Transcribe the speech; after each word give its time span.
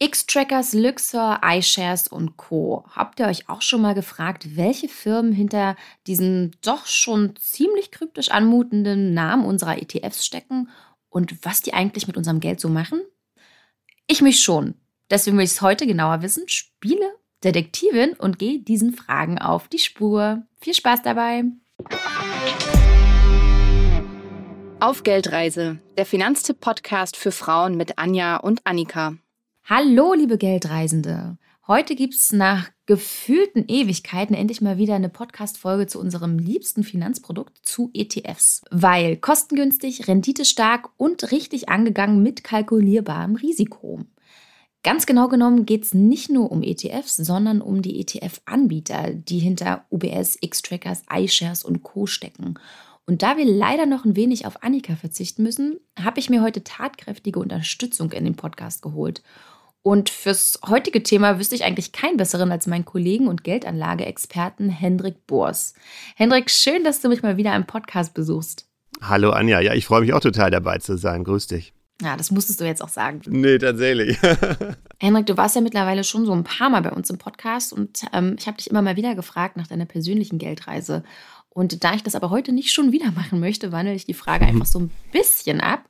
X-Trackers, 0.00 0.74
Luxor, 0.74 1.40
iShares 1.42 2.06
und 2.06 2.36
Co. 2.36 2.84
Habt 2.94 3.18
ihr 3.18 3.26
euch 3.26 3.48
auch 3.48 3.62
schon 3.62 3.80
mal 3.80 3.94
gefragt, 3.94 4.56
welche 4.56 4.88
Firmen 4.88 5.32
hinter 5.32 5.74
diesen 6.06 6.54
doch 6.62 6.86
schon 6.86 7.34
ziemlich 7.34 7.90
kryptisch 7.90 8.30
anmutenden 8.30 9.12
Namen 9.12 9.44
unserer 9.44 9.82
ETFs 9.82 10.24
stecken 10.24 10.68
und 11.08 11.44
was 11.44 11.62
die 11.62 11.74
eigentlich 11.74 12.06
mit 12.06 12.16
unserem 12.16 12.38
Geld 12.38 12.60
so 12.60 12.68
machen? 12.68 13.00
Ich 14.06 14.22
mich 14.22 14.40
schon. 14.40 14.74
Deswegen 15.10 15.36
will 15.36 15.44
ich 15.44 15.50
es 15.50 15.62
heute 15.62 15.84
genauer 15.84 16.22
wissen, 16.22 16.48
spiele 16.48 17.16
Detektivin 17.42 18.12
und 18.12 18.38
gehe 18.38 18.60
diesen 18.60 18.92
Fragen 18.92 19.38
auf 19.38 19.66
die 19.66 19.80
Spur. 19.80 20.44
Viel 20.60 20.74
Spaß 20.74 21.02
dabei! 21.02 21.42
Auf 24.78 25.02
Geldreise, 25.02 25.80
der 25.96 26.06
Finanztipp-Podcast 26.06 27.16
für 27.16 27.32
Frauen 27.32 27.76
mit 27.76 27.98
Anja 27.98 28.36
und 28.36 28.60
Annika. 28.64 29.16
Hallo, 29.70 30.14
liebe 30.14 30.38
Geldreisende. 30.38 31.36
Heute 31.66 31.94
gibt 31.94 32.14
es 32.14 32.32
nach 32.32 32.70
gefühlten 32.86 33.66
Ewigkeiten 33.68 34.34
endlich 34.34 34.62
mal 34.62 34.78
wieder 34.78 34.94
eine 34.94 35.10
Podcast-Folge 35.10 35.86
zu 35.86 36.00
unserem 36.00 36.38
liebsten 36.38 36.84
Finanzprodukt, 36.84 37.54
zu 37.66 37.90
ETFs. 37.92 38.62
Weil 38.70 39.18
kostengünstig, 39.18 40.08
renditestark 40.08 40.88
und 40.96 41.32
richtig 41.32 41.68
angegangen 41.68 42.22
mit 42.22 42.44
kalkulierbarem 42.44 43.36
Risiko. 43.36 44.00
Ganz 44.82 45.04
genau 45.04 45.28
genommen 45.28 45.66
geht 45.66 45.84
es 45.84 45.92
nicht 45.92 46.30
nur 46.30 46.50
um 46.50 46.62
ETFs, 46.62 47.16
sondern 47.16 47.60
um 47.60 47.82
die 47.82 48.00
ETF-Anbieter, 48.00 49.12
die 49.12 49.38
hinter 49.38 49.84
UBS, 49.90 50.38
X-Trackers, 50.40 51.02
iShares 51.14 51.62
und 51.62 51.82
Co. 51.82 52.06
stecken. 52.06 52.54
Und 53.04 53.22
da 53.22 53.36
wir 53.36 53.44
leider 53.44 53.84
noch 53.84 54.06
ein 54.06 54.16
wenig 54.16 54.46
auf 54.46 54.62
Annika 54.62 54.96
verzichten 54.96 55.42
müssen, 55.42 55.78
habe 56.02 56.20
ich 56.20 56.30
mir 56.30 56.40
heute 56.40 56.64
tatkräftige 56.64 57.38
Unterstützung 57.38 58.12
in 58.12 58.24
den 58.24 58.34
Podcast 58.34 58.80
geholt. 58.80 59.22
Und 59.82 60.10
fürs 60.10 60.58
heutige 60.68 61.02
Thema 61.02 61.38
wüsste 61.38 61.54
ich 61.54 61.64
eigentlich 61.64 61.92
keinen 61.92 62.16
besseren 62.16 62.52
als 62.52 62.66
meinen 62.66 62.84
Kollegen 62.84 63.28
und 63.28 63.44
Geldanlageexperten 63.44 64.70
Hendrik 64.70 65.26
Bors. 65.26 65.74
Hendrik, 66.16 66.50
schön, 66.50 66.84
dass 66.84 67.00
du 67.00 67.08
mich 67.08 67.22
mal 67.22 67.36
wieder 67.36 67.54
im 67.54 67.66
Podcast 67.66 68.12
besuchst. 68.14 68.66
Hallo 69.00 69.30
Anja, 69.30 69.60
ja, 69.60 69.74
ich 69.74 69.86
freue 69.86 70.00
mich 70.00 70.12
auch 70.12 70.20
total 70.20 70.50
dabei 70.50 70.78
zu 70.78 70.96
sein. 70.96 71.24
Grüß 71.24 71.46
dich. 71.46 71.72
Ja, 72.00 72.16
das 72.16 72.30
musstest 72.30 72.60
du 72.60 72.64
jetzt 72.64 72.82
auch 72.82 72.88
sagen. 72.88 73.20
Nee, 73.26 73.58
tatsächlich. 73.58 74.18
Henrik, 75.00 75.26
du 75.26 75.36
warst 75.36 75.56
ja 75.56 75.60
mittlerweile 75.60 76.04
schon 76.04 76.26
so 76.26 76.32
ein 76.32 76.44
paar 76.44 76.70
Mal 76.70 76.82
bei 76.82 76.92
uns 76.92 77.10
im 77.10 77.18
Podcast 77.18 77.72
und 77.72 78.02
ähm, 78.12 78.36
ich 78.38 78.46
habe 78.46 78.56
dich 78.56 78.70
immer 78.70 78.82
mal 78.82 78.96
wieder 78.96 79.16
gefragt 79.16 79.56
nach 79.56 79.66
deiner 79.66 79.86
persönlichen 79.86 80.38
Geldreise. 80.38 81.02
Und 81.50 81.82
da 81.82 81.94
ich 81.94 82.04
das 82.04 82.14
aber 82.14 82.30
heute 82.30 82.52
nicht 82.52 82.72
schon 82.72 82.92
wieder 82.92 83.10
machen 83.10 83.40
möchte, 83.40 83.72
wandle 83.72 83.94
ich 83.94 84.06
die 84.06 84.14
Frage 84.14 84.44
einfach 84.46 84.66
so 84.66 84.78
ein 84.78 84.90
bisschen 85.10 85.60
ab 85.60 85.88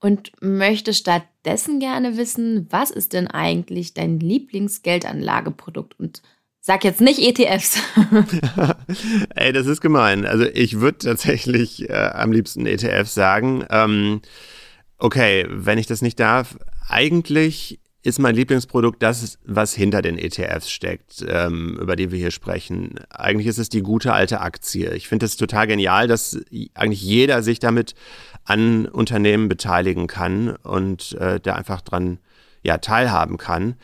und 0.00 0.32
möchte 0.40 0.94
stattdessen 0.94 1.78
gerne 1.78 2.16
wissen, 2.16 2.66
was 2.70 2.90
ist 2.90 3.12
denn 3.12 3.28
eigentlich 3.28 3.94
dein 3.94 4.18
Lieblingsgeldanlageprodukt? 4.18 5.98
Und 5.98 6.22
sag 6.60 6.84
jetzt 6.84 7.00
nicht 7.00 7.18
ETFs. 7.20 7.78
Ey, 9.34 9.52
das 9.52 9.66
ist 9.66 9.80
gemein. 9.80 10.26
Also 10.26 10.44
ich 10.44 10.80
würde 10.80 10.98
tatsächlich 10.98 11.88
äh, 11.88 11.92
am 11.92 12.32
liebsten 12.32 12.66
ETFs 12.66 13.14
sagen. 13.14 13.64
Ähm, 13.70 14.22
okay, 14.98 15.46
wenn 15.48 15.78
ich 15.78 15.86
das 15.86 16.02
nicht 16.02 16.18
darf, 16.18 16.58
eigentlich 16.88 17.79
ist 18.02 18.18
mein 18.18 18.34
Lieblingsprodukt 18.34 19.02
das, 19.02 19.38
was 19.44 19.74
hinter 19.74 20.00
den 20.00 20.16
ETFs 20.16 20.70
steckt, 20.70 21.24
ähm, 21.28 21.78
über 21.80 21.96
die 21.96 22.10
wir 22.10 22.18
hier 22.18 22.30
sprechen. 22.30 22.94
Eigentlich 23.10 23.46
ist 23.46 23.58
es 23.58 23.68
die 23.68 23.82
gute 23.82 24.12
alte 24.12 24.40
Aktie. 24.40 24.92
Ich 24.94 25.06
finde 25.06 25.26
es 25.26 25.36
total 25.36 25.66
genial, 25.66 26.08
dass 26.08 26.38
eigentlich 26.74 27.02
jeder 27.02 27.42
sich 27.42 27.58
damit 27.58 27.94
an 28.44 28.86
Unternehmen 28.86 29.48
beteiligen 29.48 30.06
kann 30.06 30.56
und 30.62 31.12
äh, 31.20 31.40
da 31.40 31.54
einfach 31.54 31.82
dran 31.82 32.18
ja, 32.62 32.78
teilhaben 32.78 33.36
kann. 33.36 33.74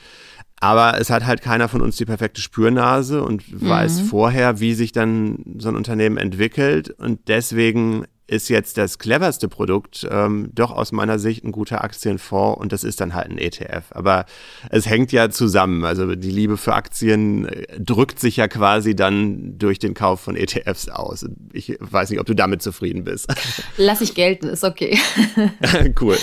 Aber 0.59 0.99
es 0.99 1.11
hat 1.11 1.27
halt 1.27 1.43
keiner 1.43 1.69
von 1.69 1.83
uns 1.83 1.97
die 1.97 2.07
perfekte 2.07 2.41
Spürnase 2.41 3.23
und 3.23 3.53
mhm. 3.53 3.69
weiß 3.69 4.01
vorher, 4.01 4.61
wie 4.61 4.73
sich 4.73 4.93
dann 4.93 5.45
so 5.59 5.69
ein 5.69 5.77
Unternehmen 5.77 6.17
entwickelt. 6.17 6.89
Und 6.91 7.29
deswegen 7.29 8.07
ist 8.27 8.49
jetzt 8.49 8.77
das 8.77 8.99
cleverste 8.99 9.49
Produkt 9.49 10.07
ähm, 10.11 10.51
doch 10.53 10.71
aus 10.71 10.93
meiner 10.93 11.19
Sicht 11.19 11.45
ein 11.45 11.53
guter 11.53 11.85
Aktienfonds 11.85 12.61
und 12.61 12.73
das 12.73 12.83
ist 12.83 13.01
dann 13.01 13.15
halt 13.15 13.31
ein 13.31 13.39
ETF. 13.39 13.85
Aber 13.91 14.27
es 14.71 14.87
hängt 14.89 15.13
ja 15.13 15.31
zusammen. 15.31 15.85
Also 15.85 16.15
die 16.15 16.31
Liebe 16.31 16.57
für 16.57 16.75
Aktien 16.75 17.47
äh, 17.47 17.67
drückt 17.79 18.19
sich 18.19 18.37
ja 18.37 18.49
quasi 18.49 18.97
dann 18.97 19.59
durch 19.59 19.79
den 19.79 19.95
Kauf 19.95 20.21
von 20.21 20.37
ETFs 20.37 20.89
aus. 20.89 21.27
Ich 21.53 21.77
weiß 21.79 22.11
nicht, 22.11 22.21
ob 22.21 22.27
du 22.27 22.35
damit 22.35 22.63
zufrieden 22.63 23.05
bist. 23.05 23.33
Lass 23.77 24.01
ich 24.01 24.15
gelten, 24.15 24.49
ist 24.49 24.65
okay. 24.65 24.99
cool. 26.01 26.17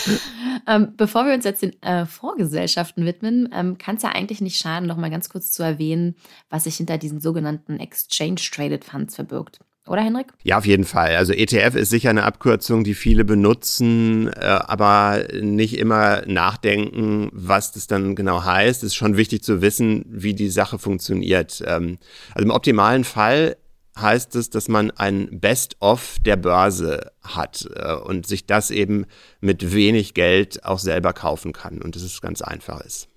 Ähm, 0.68 0.94
bevor 0.98 1.26
wir 1.26 1.34
uns 1.34 1.46
jetzt 1.46 1.62
den 1.62 1.82
äh, 1.82 2.06
Fondsgesellschaften 2.06 3.06
widmen, 3.06 3.50
ähm, 3.54 3.78
kann 3.78 3.96
es 3.96 4.04
ja 4.04 4.10
eigentlich 4.10 4.42
nicht 4.42 4.58
schaden, 4.58 4.88
noch 4.88 4.98
mal 4.98 5.10
ganz 5.10 5.30
kurz 5.30 5.52
zu 5.52 5.64
erwähnen, 5.64 6.16
was 6.50 6.66
sich 6.66 6.76
hinter 6.78 6.98
diesen 6.98 7.20
sogenannten 7.20 7.80
Exchange 7.80 8.42
Traded 8.52 8.86
Funds 8.86 9.16
verbirgt. 9.16 9.60
Oder 9.86 10.02
Henrik? 10.02 10.28
Ja, 10.44 10.58
auf 10.58 10.66
jeden 10.66 10.86
Fall. 10.86 11.16
Also 11.16 11.34
ETF 11.34 11.76
ist 11.76 11.90
sicher 11.90 12.10
eine 12.10 12.24
Abkürzung, 12.24 12.86
die 12.86 12.94
viele 12.94 13.26
benutzen, 13.26 14.30
äh, 14.30 14.40
aber 14.40 15.26
nicht 15.42 15.78
immer 15.78 16.26
nachdenken, 16.26 17.30
was 17.34 17.74
das 17.74 17.88
dann 17.88 18.16
genau 18.16 18.44
heißt. 18.44 18.84
Es 18.84 18.88
ist 18.88 18.96
schon 18.96 19.18
wichtig 19.18 19.44
zu 19.44 19.62
wissen, 19.62 20.06
wie 20.08 20.34
die 20.34 20.50
Sache 20.50 20.80
funktioniert. 20.80 21.62
Ähm, 21.68 21.98
also 22.34 22.46
im 22.46 22.52
optimalen 22.52 23.04
Fall 23.04 23.58
heißt 24.00 24.36
es, 24.36 24.50
dass 24.50 24.70
man 24.70 24.92
ein 24.92 25.40
Best-of 25.40 26.16
der 26.26 26.38
Börse 26.38 27.12
hat 27.22 27.68
äh, 27.76 27.94
und 27.94 28.26
sich 28.26 28.46
das 28.46 28.72
eben 28.72 29.06
mit 29.42 29.74
wenig 29.74 30.14
Geld 30.14 30.64
auch 30.64 30.80
selber 30.80 31.12
kaufen 31.12 31.52
kann 31.52 31.82
und 31.82 31.96
dass 31.96 32.04
es 32.04 32.22
ganz 32.22 32.42
einfach 32.42 32.82
ist. 32.82 33.10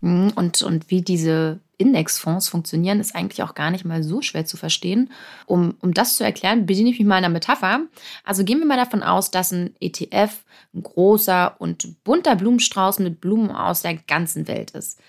Mhm, 0.00 0.32
und, 0.36 0.62
und 0.62 0.90
wie 0.90 1.02
diese 1.02 1.60
Indexfonds 1.78 2.48
funktionieren, 2.48 3.00
ist 3.00 3.14
eigentlich 3.14 3.42
auch 3.42 3.54
gar 3.54 3.70
nicht 3.70 3.84
mal 3.84 4.02
so 4.02 4.22
schwer 4.22 4.46
zu 4.46 4.56
verstehen. 4.56 5.10
Um, 5.46 5.74
um 5.80 5.92
das 5.92 6.16
zu 6.16 6.24
erklären, 6.24 6.66
bediene 6.66 6.90
ich 6.90 6.98
mich 6.98 7.06
mal 7.06 7.16
einer 7.16 7.28
Metapher. 7.28 7.80
Also 8.24 8.44
gehen 8.44 8.58
wir 8.58 8.66
mal 8.66 8.76
davon 8.76 9.02
aus, 9.02 9.30
dass 9.30 9.52
ein 9.52 9.74
ETF 9.80 10.44
ein 10.74 10.82
großer 10.82 11.56
und 11.58 12.02
bunter 12.04 12.36
Blumenstrauß 12.36 12.98
mit 13.00 13.20
Blumen 13.20 13.50
aus 13.50 13.82
der 13.82 13.94
ganzen 13.94 14.48
Welt 14.48 14.72
ist. 14.72 15.00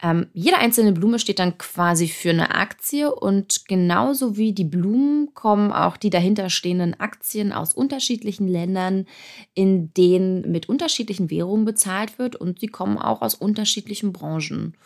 Ähm, 0.00 0.28
jede 0.32 0.58
einzelne 0.58 0.92
Blume 0.92 1.18
steht 1.18 1.40
dann 1.40 1.58
quasi 1.58 2.06
für 2.06 2.30
eine 2.30 2.54
Aktie 2.54 3.12
und 3.12 3.66
genauso 3.66 4.36
wie 4.36 4.52
die 4.52 4.64
Blumen 4.64 5.34
kommen 5.34 5.72
auch 5.72 5.96
die 5.96 6.10
dahinterstehenden 6.10 7.00
Aktien 7.00 7.52
aus 7.52 7.74
unterschiedlichen 7.74 8.46
Ländern, 8.46 9.06
in 9.54 9.92
denen 9.94 10.50
mit 10.50 10.68
unterschiedlichen 10.68 11.30
Währungen 11.30 11.64
bezahlt 11.64 12.18
wird 12.18 12.36
und 12.36 12.60
sie 12.60 12.68
kommen 12.68 12.96
auch 12.96 13.22
aus 13.22 13.34
unterschiedlichen 13.34 14.12
Branchen. 14.12 14.76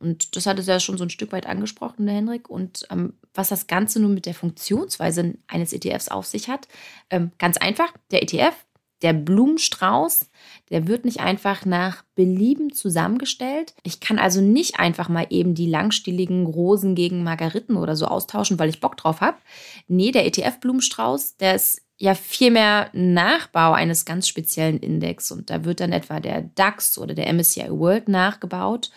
Und 0.00 0.36
das 0.36 0.46
hat 0.46 0.58
es 0.58 0.66
ja 0.66 0.78
schon 0.78 0.96
so 0.96 1.04
ein 1.04 1.10
Stück 1.10 1.32
weit 1.32 1.46
angesprochen, 1.46 2.06
der 2.06 2.14
Henrik. 2.14 2.48
Und 2.48 2.86
ähm, 2.90 3.14
was 3.34 3.48
das 3.48 3.66
Ganze 3.66 4.00
nun 4.00 4.14
mit 4.14 4.26
der 4.26 4.34
Funktionsweise 4.34 5.34
eines 5.48 5.72
ETFs 5.72 6.08
auf 6.08 6.26
sich 6.26 6.48
hat, 6.48 6.68
ähm, 7.10 7.32
ganz 7.38 7.56
einfach, 7.56 7.92
der 8.10 8.22
ETF 8.22 8.54
der 9.02 9.12
Blumenstrauß, 9.12 10.28
der 10.70 10.88
wird 10.88 11.04
nicht 11.04 11.20
einfach 11.20 11.64
nach 11.64 12.02
Belieben 12.14 12.72
zusammengestellt. 12.72 13.74
Ich 13.82 14.00
kann 14.00 14.18
also 14.18 14.40
nicht 14.40 14.80
einfach 14.80 15.08
mal 15.08 15.26
eben 15.30 15.54
die 15.54 15.68
langstieligen 15.68 16.46
Rosen 16.46 16.94
gegen 16.94 17.22
Margariten 17.22 17.76
oder 17.76 17.96
so 17.96 18.06
austauschen, 18.06 18.58
weil 18.58 18.68
ich 18.68 18.80
Bock 18.80 18.96
drauf 18.96 19.20
habe. 19.20 19.38
Nee, 19.86 20.10
der 20.10 20.26
ETF-Blumenstrauß, 20.26 21.36
der 21.36 21.54
ist 21.54 21.82
ja 21.96 22.14
vielmehr 22.14 22.90
Nachbau 22.92 23.72
eines 23.72 24.04
ganz 24.04 24.28
speziellen 24.28 24.78
Index 24.78 25.30
und 25.32 25.50
da 25.50 25.64
wird 25.64 25.80
dann 25.80 25.92
etwa 25.92 26.20
der 26.20 26.42
DAX 26.42 26.98
oder 26.98 27.14
der 27.14 27.32
MSCI 27.32 27.70
World 27.70 28.08
nachgebaut. 28.08 28.90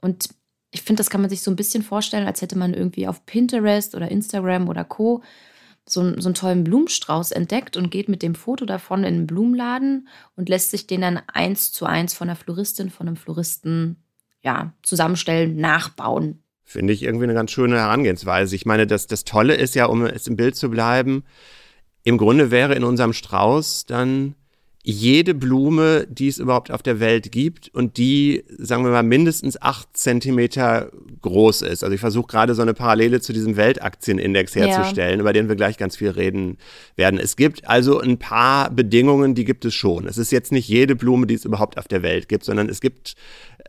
Und 0.00 0.28
ich 0.70 0.82
finde, 0.82 1.00
das 1.00 1.10
kann 1.10 1.20
man 1.20 1.30
sich 1.30 1.42
so 1.42 1.50
ein 1.50 1.56
bisschen 1.56 1.84
vorstellen, 1.84 2.26
als 2.26 2.42
hätte 2.42 2.58
man 2.58 2.74
irgendwie 2.74 3.06
auf 3.06 3.24
Pinterest 3.26 3.94
oder 3.94 4.10
Instagram 4.10 4.68
oder 4.68 4.84
Co 4.84 5.22
so, 5.86 6.18
so 6.20 6.28
einen 6.28 6.34
tollen 6.34 6.64
Blumenstrauß 6.64 7.32
entdeckt 7.32 7.76
und 7.76 7.90
geht 7.90 8.08
mit 8.08 8.22
dem 8.22 8.34
Foto 8.34 8.64
davon 8.64 9.04
in 9.04 9.14
den 9.14 9.26
Blumenladen 9.26 10.08
und 10.36 10.48
lässt 10.48 10.70
sich 10.70 10.86
den 10.86 11.02
dann 11.02 11.20
eins 11.26 11.72
zu 11.72 11.84
eins 11.84 12.14
von 12.14 12.28
einer 12.28 12.36
Floristin, 12.36 12.90
von 12.90 13.06
einem 13.06 13.16
Floristen 13.16 13.96
ja, 14.42 14.72
zusammenstellen, 14.82 15.56
nachbauen. 15.56 16.42
Finde 16.62 16.92
ich 16.92 17.02
irgendwie 17.02 17.24
eine 17.24 17.34
ganz 17.34 17.50
schöne 17.50 17.76
Herangehensweise. 17.76 18.56
Ich 18.56 18.66
meine, 18.66 18.86
das, 18.86 19.06
das 19.06 19.24
Tolle 19.24 19.54
ist 19.54 19.74
ja, 19.74 19.86
um 19.86 20.04
es 20.04 20.26
im 20.26 20.36
Bild 20.36 20.56
zu 20.56 20.70
bleiben, 20.70 21.24
im 22.02 22.18
Grunde 22.18 22.50
wäre 22.50 22.74
in 22.74 22.84
unserem 22.84 23.12
Strauß 23.12 23.86
dann 23.86 24.34
jede 24.86 25.32
Blume, 25.32 26.06
die 26.10 26.28
es 26.28 26.36
überhaupt 26.36 26.70
auf 26.70 26.82
der 26.82 27.00
Welt 27.00 27.32
gibt 27.32 27.70
und 27.74 27.96
die, 27.96 28.44
sagen 28.58 28.84
wir 28.84 28.90
mal, 28.90 29.02
mindestens 29.02 29.60
acht 29.60 29.96
Zentimeter 29.96 30.90
groß 31.22 31.62
ist. 31.62 31.82
Also 31.82 31.94
ich 31.94 32.00
versuche 32.02 32.26
gerade 32.26 32.54
so 32.54 32.60
eine 32.60 32.74
Parallele 32.74 33.22
zu 33.22 33.32
diesem 33.32 33.56
Weltaktienindex 33.56 34.54
herzustellen, 34.54 35.14
ja. 35.14 35.20
über 35.20 35.32
den 35.32 35.48
wir 35.48 35.56
gleich 35.56 35.78
ganz 35.78 35.96
viel 35.96 36.10
reden 36.10 36.58
werden. 36.96 37.18
Es 37.18 37.36
gibt 37.36 37.66
also 37.66 37.98
ein 37.98 38.18
paar 38.18 38.70
Bedingungen, 38.70 39.34
die 39.34 39.46
gibt 39.46 39.64
es 39.64 39.72
schon. 39.72 40.06
Es 40.06 40.18
ist 40.18 40.30
jetzt 40.30 40.52
nicht 40.52 40.68
jede 40.68 40.94
Blume, 40.94 41.26
die 41.26 41.34
es 41.34 41.46
überhaupt 41.46 41.78
auf 41.78 41.88
der 41.88 42.02
Welt 42.02 42.28
gibt, 42.28 42.44
sondern 42.44 42.68
es 42.68 42.82
gibt 42.82 43.14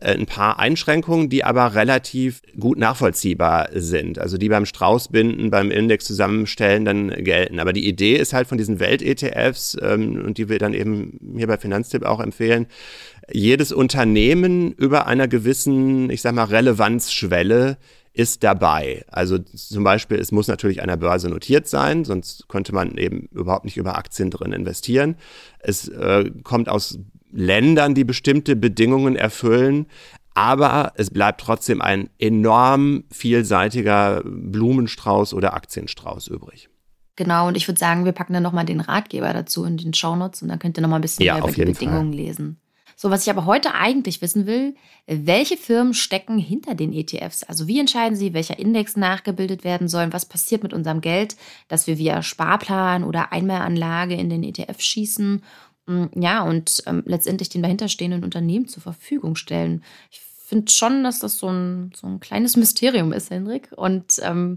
ein 0.00 0.26
paar 0.26 0.58
Einschränkungen, 0.58 1.30
die 1.30 1.42
aber 1.44 1.74
relativ 1.74 2.42
gut 2.58 2.78
nachvollziehbar 2.78 3.68
sind. 3.72 4.18
Also 4.18 4.36
die 4.36 4.48
beim 4.48 4.66
Straußbinden, 4.66 5.50
beim 5.50 5.70
Index 5.70 6.04
zusammenstellen 6.04 6.84
dann 6.84 7.08
gelten. 7.24 7.58
Aber 7.58 7.72
die 7.72 7.88
Idee 7.88 8.16
ist 8.16 8.32
halt 8.32 8.46
von 8.46 8.58
diesen 8.58 8.78
Welt-ETFs 8.78 9.76
ähm, 9.80 10.22
und 10.24 10.38
die 10.38 10.48
wir 10.48 10.58
dann 10.58 10.74
eben 10.74 11.34
hier 11.36 11.46
bei 11.46 11.56
Finanztipp 11.56 12.04
auch 12.04 12.20
empfehlen, 12.20 12.66
jedes 13.32 13.72
Unternehmen 13.72 14.72
über 14.72 15.06
einer 15.06 15.28
gewissen, 15.28 16.10
ich 16.10 16.20
sag 16.20 16.34
mal, 16.34 16.44
Relevanzschwelle 16.44 17.78
ist 18.12 18.44
dabei. 18.44 19.04
Also 19.08 19.38
zum 19.38 19.84
Beispiel, 19.84 20.18
es 20.18 20.32
muss 20.32 20.48
natürlich 20.48 20.80
an 20.80 20.88
der 20.88 20.96
Börse 20.96 21.28
notiert 21.28 21.68
sein, 21.68 22.04
sonst 22.04 22.48
könnte 22.48 22.74
man 22.74 22.96
eben 22.96 23.28
überhaupt 23.32 23.66
nicht 23.66 23.76
über 23.76 23.98
Aktien 23.98 24.30
drin 24.30 24.52
investieren. 24.52 25.16
Es 25.58 25.88
äh, 25.88 26.30
kommt 26.42 26.68
aus 26.68 26.98
Ländern, 27.36 27.94
die 27.94 28.04
bestimmte 28.04 28.56
Bedingungen 28.56 29.14
erfüllen, 29.14 29.86
aber 30.34 30.92
es 30.96 31.10
bleibt 31.10 31.40
trotzdem 31.40 31.80
ein 31.80 32.10
enorm 32.18 33.04
vielseitiger 33.10 34.22
Blumenstrauß 34.24 35.32
oder 35.34 35.54
Aktienstrauß 35.54 36.28
übrig. 36.28 36.68
Genau, 37.16 37.48
und 37.48 37.56
ich 37.56 37.66
würde 37.66 37.78
sagen, 37.78 38.04
wir 38.04 38.12
packen 38.12 38.34
dann 38.34 38.42
nochmal 38.42 38.66
den 38.66 38.80
Ratgeber 38.80 39.32
dazu 39.32 39.64
in 39.64 39.78
den 39.78 39.94
Shownotes 39.94 40.42
und 40.42 40.48
dann 40.48 40.58
könnt 40.58 40.76
ihr 40.76 40.82
nochmal 40.82 40.98
ein 40.98 41.02
bisschen 41.02 41.24
ja, 41.24 41.34
mehr 41.34 41.44
über 41.44 41.52
die 41.52 41.64
Bedingungen 41.72 42.12
Fall. 42.12 42.20
lesen. 42.20 42.60
So, 42.98 43.10
was 43.10 43.24
ich 43.24 43.30
aber 43.30 43.44
heute 43.44 43.74
eigentlich 43.74 44.22
wissen 44.22 44.46
will, 44.46 44.74
welche 45.06 45.58
Firmen 45.58 45.92
stecken 45.92 46.38
hinter 46.38 46.74
den 46.74 46.94
ETFs? 46.94 47.42
Also 47.42 47.66
wie 47.68 47.78
entscheiden 47.78 48.16
sie, 48.16 48.32
welcher 48.32 48.58
Index 48.58 48.96
nachgebildet 48.96 49.64
werden 49.64 49.86
soll? 49.86 50.14
Was 50.14 50.24
passiert 50.24 50.62
mit 50.62 50.72
unserem 50.72 51.02
Geld, 51.02 51.36
das 51.68 51.86
wir 51.86 51.98
via 51.98 52.22
Sparplan 52.22 53.04
oder 53.04 53.32
Einmalanlage 53.32 54.14
in 54.14 54.30
den 54.30 54.42
ETF 54.42 54.80
schießen? 54.80 55.42
Mm, 55.86 56.06
ja, 56.14 56.42
und 56.42 56.82
ähm, 56.86 57.02
letztendlich 57.06 57.48
den 57.48 57.62
dahinterstehenden 57.62 58.24
Unternehmen 58.24 58.68
zur 58.68 58.82
Verfügung 58.82 59.36
stellen. 59.36 59.82
Ich 60.10 60.20
finde 60.20 60.70
schon, 60.70 61.02
dass 61.04 61.20
das 61.20 61.38
so 61.38 61.48
ein, 61.48 61.92
so 61.94 62.06
ein 62.06 62.20
kleines 62.20 62.56
Mysterium 62.56 63.12
ist, 63.12 63.30
Hendrik. 63.30 63.70
Und 63.76 64.20
ähm, 64.22 64.56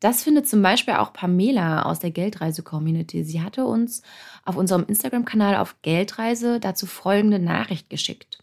das 0.00 0.22
findet 0.22 0.48
zum 0.48 0.62
Beispiel 0.62 0.94
auch 0.94 1.12
Pamela 1.12 1.82
aus 1.82 1.98
der 1.98 2.10
Geldreise-Community. 2.10 3.22
Sie 3.24 3.42
hatte 3.42 3.64
uns 3.66 4.02
auf 4.44 4.56
unserem 4.56 4.84
Instagram-Kanal 4.86 5.56
auf 5.56 5.76
Geldreise 5.82 6.58
dazu 6.58 6.86
folgende 6.86 7.38
Nachricht 7.38 7.90
geschickt. 7.90 8.38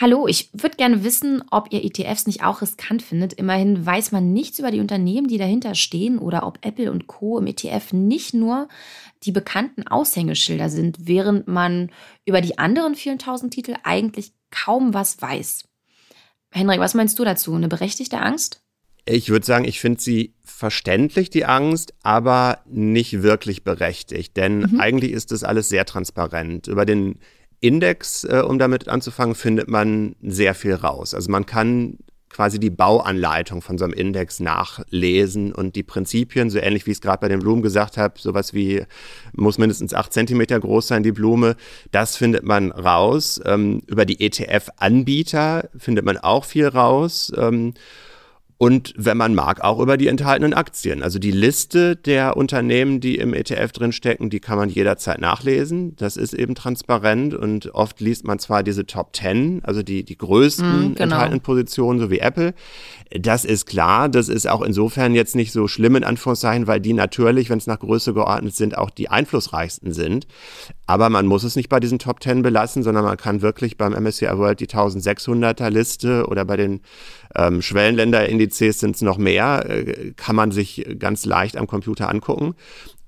Hallo, 0.00 0.28
ich 0.28 0.50
würde 0.52 0.76
gerne 0.76 1.02
wissen, 1.02 1.42
ob 1.50 1.72
ihr 1.72 1.84
ETFs 1.84 2.28
nicht 2.28 2.44
auch 2.44 2.62
riskant 2.62 3.02
findet. 3.02 3.32
Immerhin 3.32 3.84
weiß 3.84 4.12
man 4.12 4.32
nichts 4.32 4.60
über 4.60 4.70
die 4.70 4.78
Unternehmen, 4.78 5.26
die 5.26 5.38
dahinter 5.38 5.74
stehen 5.74 6.20
oder 6.20 6.46
ob 6.46 6.64
Apple 6.64 6.92
und 6.92 7.08
Co. 7.08 7.36
im 7.36 7.48
ETF 7.48 7.92
nicht 7.92 8.32
nur 8.32 8.68
die 9.24 9.32
bekannten 9.32 9.88
Aushängeschilder 9.88 10.70
sind, 10.70 11.08
während 11.08 11.48
man 11.48 11.90
über 12.24 12.40
die 12.40 12.58
anderen 12.58 12.94
vielen 12.94 13.18
tausend 13.18 13.52
Titel 13.52 13.74
eigentlich 13.82 14.30
kaum 14.52 14.94
was 14.94 15.20
weiß. 15.20 15.64
Henrik, 16.52 16.78
was 16.78 16.94
meinst 16.94 17.18
du 17.18 17.24
dazu? 17.24 17.52
Eine 17.54 17.66
berechtigte 17.66 18.20
Angst? 18.20 18.62
Ich 19.04 19.30
würde 19.30 19.46
sagen, 19.46 19.64
ich 19.64 19.80
finde 19.80 20.00
sie 20.00 20.32
verständlich, 20.44 21.28
die 21.28 21.44
Angst, 21.44 21.92
aber 22.04 22.60
nicht 22.66 23.22
wirklich 23.22 23.64
berechtigt. 23.64 24.36
Denn 24.36 24.60
mhm. 24.60 24.80
eigentlich 24.80 25.10
ist 25.10 25.32
das 25.32 25.42
alles 25.42 25.68
sehr 25.68 25.86
transparent. 25.86 26.68
Über 26.68 26.86
den 26.86 27.18
Index, 27.60 28.24
äh, 28.24 28.42
um 28.46 28.58
damit 28.58 28.88
anzufangen, 28.88 29.34
findet 29.34 29.68
man 29.68 30.14
sehr 30.22 30.54
viel 30.54 30.74
raus. 30.74 31.14
Also 31.14 31.30
man 31.30 31.46
kann 31.46 31.98
quasi 32.30 32.60
die 32.60 32.70
Bauanleitung 32.70 33.62
von 33.62 33.78
so 33.78 33.84
einem 33.84 33.94
Index 33.94 34.40
nachlesen 34.40 35.52
und 35.52 35.76
die 35.76 35.82
Prinzipien, 35.82 36.50
so 36.50 36.58
ähnlich 36.58 36.86
wie 36.86 36.90
ich 36.90 36.98
es 36.98 37.00
gerade 37.00 37.20
bei 37.20 37.28
den 37.28 37.40
Blumen 37.40 37.62
gesagt 37.62 37.96
habe, 37.96 38.14
sowas 38.18 38.52
wie 38.54 38.84
muss 39.32 39.58
mindestens 39.58 39.94
acht 39.94 40.12
Zentimeter 40.12 40.60
groß 40.60 40.88
sein, 40.88 41.02
die 41.02 41.12
Blume, 41.12 41.56
das 41.90 42.16
findet 42.16 42.44
man 42.44 42.70
raus. 42.70 43.40
Ähm, 43.44 43.82
über 43.86 44.04
die 44.04 44.20
ETF-Anbieter 44.20 45.68
findet 45.76 46.04
man 46.04 46.18
auch 46.18 46.44
viel 46.44 46.68
raus. 46.68 47.32
Ähm, 47.36 47.74
und 48.60 48.92
wenn 48.96 49.16
man 49.16 49.36
mag, 49.36 49.60
auch 49.60 49.78
über 49.78 49.96
die 49.96 50.08
enthaltenen 50.08 50.52
Aktien. 50.52 51.04
Also 51.04 51.20
die 51.20 51.30
Liste 51.30 51.94
der 51.94 52.36
Unternehmen, 52.36 52.98
die 52.98 53.14
im 53.14 53.32
ETF 53.32 53.70
drinstecken, 53.70 54.30
die 54.30 54.40
kann 54.40 54.58
man 54.58 54.68
jederzeit 54.68 55.20
nachlesen. 55.20 55.94
Das 55.94 56.16
ist 56.16 56.34
eben 56.34 56.56
transparent 56.56 57.34
und 57.34 57.72
oft 57.72 58.00
liest 58.00 58.26
man 58.26 58.40
zwar 58.40 58.64
diese 58.64 58.84
Top 58.84 59.14
10, 59.14 59.60
also 59.62 59.84
die, 59.84 60.02
die 60.02 60.18
größten 60.18 60.66
mm, 60.66 60.94
genau. 60.94 61.02
enthaltenen 61.04 61.40
Positionen, 61.40 62.00
so 62.00 62.10
wie 62.10 62.18
Apple. 62.18 62.52
Das 63.12 63.44
ist 63.44 63.66
klar, 63.66 64.08
das 64.08 64.28
ist 64.28 64.48
auch 64.48 64.62
insofern 64.62 65.14
jetzt 65.14 65.36
nicht 65.36 65.52
so 65.52 65.68
schlimm 65.68 65.94
in 65.94 66.02
Anführungszeichen, 66.02 66.66
weil 66.66 66.80
die 66.80 66.94
natürlich, 66.94 67.50
wenn 67.50 67.58
es 67.58 67.68
nach 67.68 67.78
Größe 67.78 68.12
geordnet 68.12 68.56
sind, 68.56 68.76
auch 68.76 68.90
die 68.90 69.08
einflussreichsten 69.08 69.92
sind. 69.92 70.26
Aber 70.88 71.10
man 71.10 71.26
muss 71.26 71.44
es 71.44 71.54
nicht 71.54 71.68
bei 71.68 71.78
diesen 71.78 72.00
Top 72.00 72.22
10 72.22 72.42
belassen, 72.42 72.82
sondern 72.82 73.04
man 73.04 73.16
kann 73.16 73.40
wirklich 73.40 73.76
beim 73.76 73.92
MSCI 73.92 74.36
World 74.36 74.58
die 74.58 74.66
1600er 74.66 75.70
Liste 75.70 76.26
oder 76.26 76.44
bei 76.44 76.56
den 76.56 76.80
ähm, 77.36 77.62
Schwellenländerindizes 78.48 78.80
sind 78.80 78.96
es 78.96 79.02
noch 79.02 79.18
mehr, 79.18 79.64
äh, 79.68 80.12
kann 80.16 80.36
man 80.36 80.50
sich 80.50 80.86
ganz 80.98 81.24
leicht 81.24 81.56
am 81.56 81.66
Computer 81.66 82.08
angucken. 82.08 82.54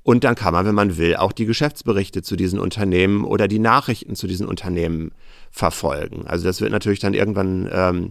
Und 0.02 0.24
dann 0.24 0.34
kann 0.34 0.54
man, 0.54 0.64
wenn 0.64 0.74
man 0.74 0.96
will, 0.96 1.16
auch 1.16 1.32
die 1.32 1.44
Geschäftsberichte 1.44 2.22
zu 2.22 2.34
diesen 2.34 2.58
Unternehmen 2.58 3.24
oder 3.24 3.48
die 3.48 3.58
Nachrichten 3.58 4.16
zu 4.16 4.26
diesen 4.26 4.46
Unternehmen 4.46 5.12
verfolgen. 5.50 6.26
Also 6.26 6.44
das 6.44 6.60
wird 6.60 6.72
natürlich 6.72 7.00
dann 7.00 7.12
irgendwann 7.12 7.68
ähm, 7.70 8.10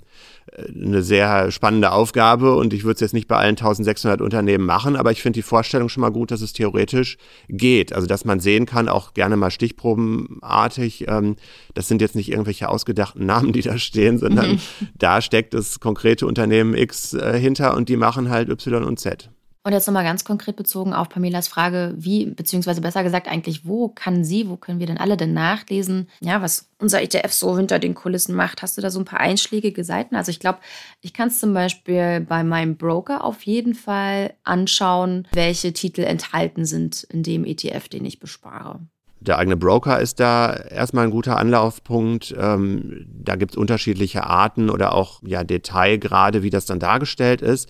eine 0.58 1.04
sehr 1.04 1.52
spannende 1.52 1.92
Aufgabe 1.92 2.56
und 2.56 2.74
ich 2.74 2.84
würde 2.84 2.96
es 2.96 3.02
jetzt 3.02 3.14
nicht 3.14 3.28
bei 3.28 3.38
allen 3.38 3.52
1600 3.52 4.22
Unternehmen 4.22 4.66
machen, 4.66 4.96
aber 4.96 5.12
ich 5.12 5.22
finde 5.22 5.38
die 5.38 5.44
Vorstellung 5.44 5.90
schon 5.90 6.02
mal 6.02 6.12
gut, 6.12 6.32
dass 6.32 6.42
es 6.42 6.54
theoretisch 6.54 7.18
geht. 7.48 7.94
Also 7.94 8.08
dass 8.08 8.26
man 8.26 8.40
sehen 8.40 8.66
kann, 8.66 8.90
auch 8.90 9.14
gerne 9.14 9.38
mal 9.38 9.52
stichprobenartig, 9.52 11.08
ähm, 11.08 11.36
das 11.74 11.88
sind 11.88 12.02
jetzt 12.02 12.16
nicht 12.16 12.32
irgendwelche 12.32 12.70
ausgedachten 12.70 13.26
Namen, 13.26 13.54
die 13.54 13.62
da 13.62 13.78
stehen, 13.78 14.18
sondern 14.18 14.54
mhm. 14.54 14.60
da 14.98 15.22
steckt 15.22 15.54
das 15.54 15.80
konkrete 15.80 16.26
Unternehmen 16.26 16.74
X 16.74 17.14
äh, 17.14 17.40
hinter 17.40 17.76
und 17.76 17.90
die 17.90 17.98
machen 17.98 18.30
halt 18.30 18.50
Y 18.50 18.84
und 18.84 19.00
Z. 19.00 19.30
Und 19.64 19.74
jetzt 19.74 19.88
nochmal 19.88 20.06
ganz 20.06 20.24
konkret 20.24 20.56
bezogen 20.56 20.94
auf 20.94 21.10
Pamelas 21.10 21.50
Frage, 21.50 21.94
wie, 21.98 22.28
beziehungsweise 22.28 22.80
besser 22.80 23.04
gesagt 23.04 23.28
eigentlich, 23.28 23.66
wo 23.66 23.90
kann 23.90 24.24
sie, 24.24 24.50
wo 24.50 24.56
können 24.56 24.80
wir 24.80 24.88
denn 24.88 24.98
alle 24.98 25.18
denn 25.18 25.34
nachlesen, 25.34 26.08
ja, 26.22 26.42
was 26.42 26.70
unser 26.80 27.02
ETF 27.02 27.34
so 27.34 27.58
hinter 27.58 27.78
den 27.78 27.94
Kulissen 27.94 28.36
macht? 28.36 28.62
Hast 28.62 28.78
du 28.78 28.82
da 28.82 28.90
so 28.90 29.00
ein 29.00 29.06
paar 29.06 29.20
einschlägige 29.20 29.84
Seiten? 29.84 30.16
Also 30.16 30.32
ich 30.32 30.40
glaube, 30.40 30.60
ich 31.02 31.14
kann 31.14 31.28
es 31.28 31.40
zum 31.40 31.54
Beispiel 31.54 32.22
bei 32.22 32.44
meinem 32.44 32.78
Broker 32.78 33.24
auf 33.24 33.42
jeden 33.44 33.76
Fall 33.76 34.34
anschauen, 34.44 35.28
welche 35.34 35.74
Titel 35.74 36.02
enthalten 36.02 36.64
sind 36.64 37.04
in 37.04 37.24
dem 37.24 37.44
ETF, 37.44 37.90
den 37.90 38.06
ich 38.06 38.20
bespare 38.20 38.80
der 39.22 39.38
eigene 39.38 39.58
Broker 39.58 40.00
ist 40.00 40.20
da 40.20 40.54
erstmal 40.54 41.06
ein 41.06 41.12
guter 41.12 41.38
Anlaufpunkt. 41.38 42.34
Ähm, 42.38 43.06
da 43.08 43.36
gibt 43.36 43.52
es 43.52 43.58
unterschiedliche 43.58 44.24
Arten 44.24 44.70
oder 44.70 44.94
auch 44.94 45.22
ja, 45.26 45.44
Detailgrade, 45.44 46.42
wie 46.42 46.50
das 46.50 46.66
dann 46.66 46.80
dargestellt 46.80 47.42
ist. 47.42 47.70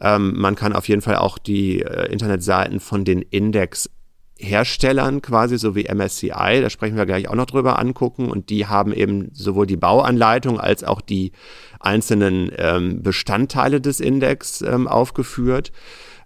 Ähm, 0.00 0.38
man 0.38 0.56
kann 0.56 0.74
auf 0.74 0.88
jeden 0.88 1.00
Fall 1.00 1.16
auch 1.16 1.38
die 1.38 1.80
äh, 1.80 2.12
Internetseiten 2.12 2.80
von 2.80 3.04
den 3.04 3.22
Indexherstellern 3.22 5.22
quasi, 5.22 5.56
so 5.56 5.74
wie 5.74 5.88
MSCI, 5.92 6.60
da 6.60 6.68
sprechen 6.68 6.96
wir 6.96 7.06
gleich 7.06 7.28
auch 7.28 7.34
noch 7.34 7.46
drüber, 7.46 7.78
angucken. 7.78 8.30
Und 8.30 8.50
die 8.50 8.66
haben 8.66 8.92
eben 8.92 9.30
sowohl 9.32 9.66
die 9.66 9.78
Bauanleitung 9.78 10.60
als 10.60 10.84
auch 10.84 11.00
die 11.00 11.32
einzelnen 11.80 12.52
ähm, 12.58 13.02
Bestandteile 13.02 13.80
des 13.80 14.00
Index 14.00 14.60
ähm, 14.60 14.86
aufgeführt. 14.86 15.72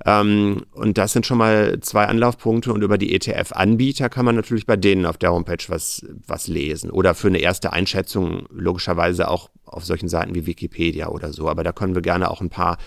Ähm, 0.04 0.64
und 0.72 0.98
das 0.98 1.12
sind 1.12 1.26
schon 1.26 1.38
mal 1.38 1.80
zwei 1.80 2.06
Anlaufpunkte. 2.06 2.72
Und 2.72 2.82
über 2.82 2.98
die 2.98 3.14
ETF-Anbieter 3.14 4.08
kann 4.08 4.24
man 4.24 4.36
natürlich 4.36 4.66
bei 4.66 4.76
denen 4.76 5.06
auf 5.06 5.18
der 5.18 5.32
Homepage 5.32 5.64
was, 5.68 6.04
was 6.26 6.48
lesen. 6.48 6.90
Oder 6.90 7.14
für 7.14 7.28
eine 7.28 7.38
erste 7.38 7.72
Einschätzung 7.72 8.46
logischerweise 8.50 9.28
auch 9.28 9.50
auf 9.64 9.84
solchen 9.84 10.08
Seiten 10.08 10.34
wie 10.34 10.46
Wikipedia 10.46 11.08
oder 11.08 11.32
so. 11.32 11.48
Aber 11.48 11.64
da 11.64 11.72
können 11.72 11.94
wir 11.94 12.02
gerne 12.02 12.30
auch 12.30 12.40
ein 12.40 12.50
paar 12.50 12.78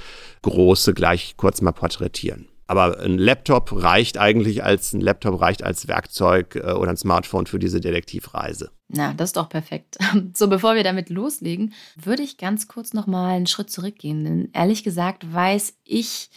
große 0.42 0.94
gleich 0.94 1.36
kurz 1.38 1.62
mal 1.62 1.72
porträtieren. 1.72 2.48
Aber 2.68 3.00
ein 3.00 3.18
Laptop 3.18 3.72
reicht 3.82 4.18
eigentlich 4.18 4.64
als 4.64 4.92
ein 4.92 5.00
Laptop 5.00 5.40
reicht 5.40 5.64
als 5.64 5.88
Werkzeug 5.88 6.56
äh, 6.56 6.74
oder 6.74 6.92
ein 6.92 6.98
Smartphone 6.98 7.46
für 7.46 7.60
diese 7.60 7.80
Detektivreise. 7.80 8.72
Na, 8.90 9.14
das 9.14 9.30
ist 9.30 9.38
doch 9.38 9.50
perfekt. 9.50 9.98
So, 10.34 10.48
bevor 10.50 10.76
wir 10.76 10.84
damit 10.84 11.10
loslegen, 11.10 11.74
würde 11.96 12.24
ich 12.24 12.38
ganz 12.38 12.68
kurz 12.68 12.94
noch 12.94 13.08
mal 13.08 13.36
einen 13.36 13.48
Schritt 13.48 13.72
zurückgehen. 13.72 14.24
Denn 14.24 14.50
ehrlich 14.54 14.84
gesagt 14.84 15.34
weiß 15.34 15.76
ich 15.86 16.30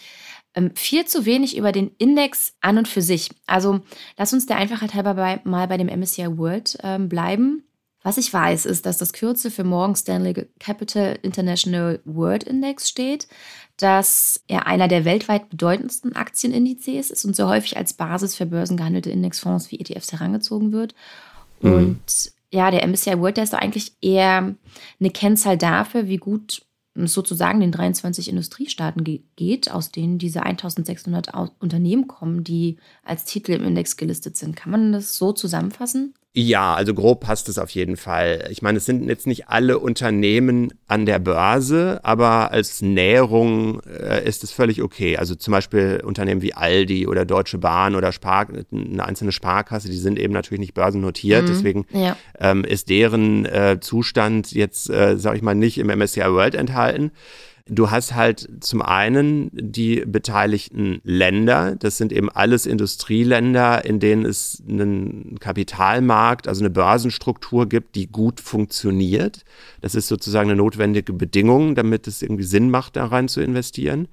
viel 0.75 1.05
zu 1.05 1.25
wenig 1.25 1.55
über 1.57 1.71
den 1.71 1.91
Index 1.97 2.53
an 2.61 2.77
und 2.77 2.87
für 2.87 3.01
sich. 3.01 3.29
Also 3.47 3.81
lass 4.17 4.33
uns 4.33 4.45
der 4.45 4.57
Einfachheit 4.57 4.93
halber 4.93 5.13
bei, 5.13 5.39
mal 5.43 5.67
bei 5.67 5.77
dem 5.77 5.87
MSCI 5.87 6.37
World 6.37 6.77
ähm, 6.83 7.07
bleiben. 7.07 7.63
Was 8.03 8.17
ich 8.17 8.33
weiß, 8.33 8.65
ist, 8.65 8.85
dass 8.85 8.97
das 8.97 9.13
Kürzel 9.13 9.51
für 9.51 9.63
Morgan 9.63 9.95
Stanley 9.95 10.47
Capital 10.59 11.19
International 11.21 11.99
World 12.03 12.43
Index 12.43 12.89
steht, 12.89 13.27
dass 13.77 14.41
er 14.47 14.65
einer 14.65 14.87
der 14.87 15.05
weltweit 15.05 15.49
bedeutendsten 15.49 16.15
Aktienindizes 16.15 17.11
ist 17.11 17.25
und 17.25 17.35
so 17.35 17.47
häufig 17.47 17.77
als 17.77 17.93
Basis 17.93 18.35
für 18.35 18.47
börsengehandelte 18.47 19.11
Indexfonds 19.11 19.71
wie 19.71 19.79
ETFs 19.79 20.11
herangezogen 20.11 20.71
wird. 20.71 20.95
Mhm. 21.61 21.73
Und 21.73 22.31
ja, 22.51 22.71
der 22.71 22.85
MSCI 22.87 23.19
World, 23.19 23.37
der 23.37 23.43
ist 23.43 23.53
doch 23.53 23.59
eigentlich 23.59 23.93
eher 24.01 24.55
eine 24.99 25.09
Kennzahl 25.11 25.57
dafür, 25.57 26.07
wie 26.07 26.17
gut 26.17 26.63
sozusagen 26.95 27.59
den 27.59 27.71
23 27.71 28.29
Industriestaaten 28.29 29.03
geht, 29.35 29.71
aus 29.71 29.91
denen 29.91 30.17
diese 30.17 30.43
1600 30.43 31.29
Unternehmen 31.59 32.07
kommen, 32.07 32.43
die 32.43 32.77
als 33.03 33.25
Titel 33.25 33.53
im 33.53 33.63
Index 33.63 33.97
gelistet 33.97 34.37
sind. 34.37 34.55
Kann 34.55 34.71
man 34.71 34.91
das 34.91 35.15
so 35.15 35.31
zusammenfassen? 35.31 36.13
Ja, 36.33 36.75
also 36.75 36.93
grob 36.93 37.19
passt 37.19 37.49
es 37.49 37.57
auf 37.57 37.71
jeden 37.71 37.97
Fall. 37.97 38.47
Ich 38.51 38.61
meine, 38.61 38.77
es 38.77 38.85
sind 38.85 39.05
jetzt 39.09 39.27
nicht 39.27 39.49
alle 39.49 39.79
Unternehmen 39.79 40.71
an 40.87 41.05
der 41.05 41.19
Börse, 41.19 41.99
aber 42.03 42.51
als 42.51 42.81
Näherung 42.81 43.81
äh, 43.81 44.25
ist 44.25 44.41
es 44.45 44.53
völlig 44.53 44.81
okay. 44.81 45.17
Also 45.17 45.35
zum 45.35 45.51
Beispiel 45.51 46.01
Unternehmen 46.05 46.41
wie 46.41 46.53
Aldi 46.53 47.05
oder 47.05 47.25
Deutsche 47.25 47.57
Bahn 47.57 47.95
oder 47.95 48.13
Spar 48.13 48.47
eine 48.71 49.03
einzelne 49.05 49.33
Sparkasse, 49.33 49.89
die 49.89 49.97
sind 49.97 50.17
eben 50.17 50.31
natürlich 50.31 50.61
nicht 50.61 50.73
börsennotiert. 50.73 51.43
Mhm, 51.43 51.47
deswegen 51.47 51.85
ja. 51.91 52.15
ähm, 52.39 52.63
ist 52.63 52.89
deren 52.89 53.45
äh, 53.45 53.79
Zustand 53.81 54.53
jetzt, 54.53 54.89
äh, 54.89 55.17
sage 55.17 55.35
ich 55.35 55.43
mal, 55.43 55.53
nicht 55.53 55.79
im 55.79 55.87
MSCI 55.87 56.31
World 56.31 56.55
enthalten. 56.55 57.11
Du 57.73 57.89
hast 57.89 58.15
halt 58.15 58.49
zum 58.59 58.81
einen 58.81 59.49
die 59.53 60.03
beteiligten 60.05 60.99
Länder, 61.05 61.77
das 61.77 61.97
sind 61.97 62.11
eben 62.11 62.29
alles 62.29 62.65
Industrieländer, 62.65 63.85
in 63.85 64.01
denen 64.01 64.25
es 64.25 64.61
einen 64.67 65.37
Kapitalmarkt, 65.39 66.49
also 66.49 66.63
eine 66.63 66.69
Börsenstruktur 66.69 67.69
gibt, 67.69 67.95
die 67.95 68.07
gut 68.07 68.41
funktioniert. 68.41 69.45
Das 69.79 69.95
ist 69.95 70.09
sozusagen 70.09 70.49
eine 70.49 70.57
notwendige 70.57 71.13
Bedingung, 71.13 71.73
damit 71.73 72.07
es 72.07 72.21
irgendwie 72.21 72.43
Sinn 72.43 72.69
macht, 72.69 72.97
da 72.97 73.05
rein 73.05 73.29
zu 73.29 73.39
investieren. 73.39 74.09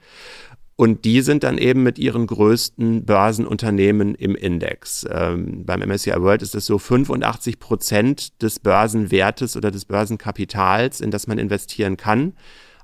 Und 0.76 1.04
die 1.04 1.22
sind 1.22 1.42
dann 1.42 1.58
eben 1.58 1.82
mit 1.82 1.98
ihren 1.98 2.28
größten 2.28 3.06
Börsenunternehmen 3.06 4.14
im 4.14 4.36
Index. 4.36 5.04
Ähm, 5.10 5.64
beim 5.66 5.80
MSCI 5.80 6.14
World 6.20 6.42
ist 6.42 6.54
es 6.54 6.66
so 6.66 6.78
85 6.78 7.58
Prozent 7.58 8.40
des 8.40 8.60
Börsenwertes 8.60 9.56
oder 9.56 9.72
des 9.72 9.84
Börsenkapitals, 9.84 11.00
in 11.00 11.10
das 11.10 11.26
man 11.26 11.38
investieren 11.38 11.96
kann, 11.96 12.34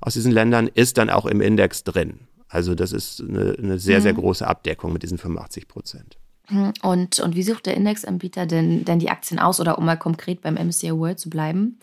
aus 0.05 0.13
diesen 0.13 0.31
Ländern 0.31 0.67
ist 0.67 0.97
dann 0.97 1.09
auch 1.09 1.25
im 1.25 1.41
Index 1.41 1.83
drin. 1.83 2.19
Also 2.47 2.75
das 2.75 2.91
ist 2.91 3.21
eine, 3.21 3.55
eine 3.57 3.79
sehr, 3.79 3.99
mhm. 3.99 4.03
sehr 4.03 4.13
große 4.13 4.47
Abdeckung 4.47 4.93
mit 4.93 5.03
diesen 5.03 5.17
85 5.17 5.67
Prozent. 5.67 6.17
Mhm. 6.49 6.73
Und, 6.83 7.19
und 7.19 7.35
wie 7.35 7.43
sucht 7.43 7.65
der 7.65 7.75
Indexanbieter 7.75 8.45
denn, 8.45 8.85
denn 8.85 8.99
die 8.99 9.09
Aktien 9.09 9.39
aus? 9.39 9.59
Oder 9.59 9.79
um 9.79 9.85
mal 9.85 9.97
konkret 9.97 10.41
beim 10.41 10.55
MSCI 10.55 10.91
World 10.91 11.19
zu 11.19 11.29
bleiben, 11.29 11.79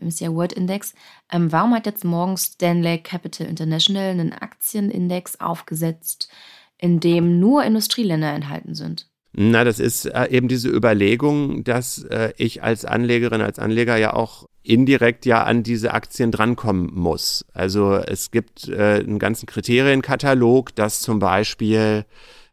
MSCI 0.00 0.32
World 0.32 0.52
Index, 0.52 0.94
ähm, 1.30 1.52
warum 1.52 1.72
hat 1.74 1.86
jetzt 1.86 2.04
morgen 2.04 2.36
Stanley 2.36 2.98
Capital 2.98 3.46
International 3.46 4.10
einen 4.10 4.32
Aktienindex 4.32 5.38
aufgesetzt, 5.40 6.28
in 6.76 6.98
dem 6.98 7.38
nur 7.38 7.62
Industrieländer 7.62 8.32
enthalten 8.32 8.74
sind? 8.74 9.09
Na, 9.32 9.64
das 9.64 9.78
ist 9.78 10.06
äh, 10.06 10.28
eben 10.30 10.48
diese 10.48 10.68
Überlegung, 10.68 11.62
dass 11.62 12.02
äh, 12.04 12.32
ich 12.36 12.62
als 12.62 12.84
Anlegerin, 12.84 13.40
als 13.40 13.58
Anleger 13.58 13.96
ja 13.96 14.12
auch 14.12 14.48
indirekt 14.62 15.24
ja 15.24 15.44
an 15.44 15.62
diese 15.62 15.94
Aktien 15.94 16.30
drankommen 16.30 16.90
muss. 16.92 17.44
Also 17.54 17.94
es 17.94 18.30
gibt 18.30 18.68
äh, 18.68 18.96
einen 18.98 19.18
ganzen 19.18 19.46
Kriterienkatalog, 19.46 20.74
dass 20.74 21.00
zum 21.00 21.18
Beispiel 21.18 22.04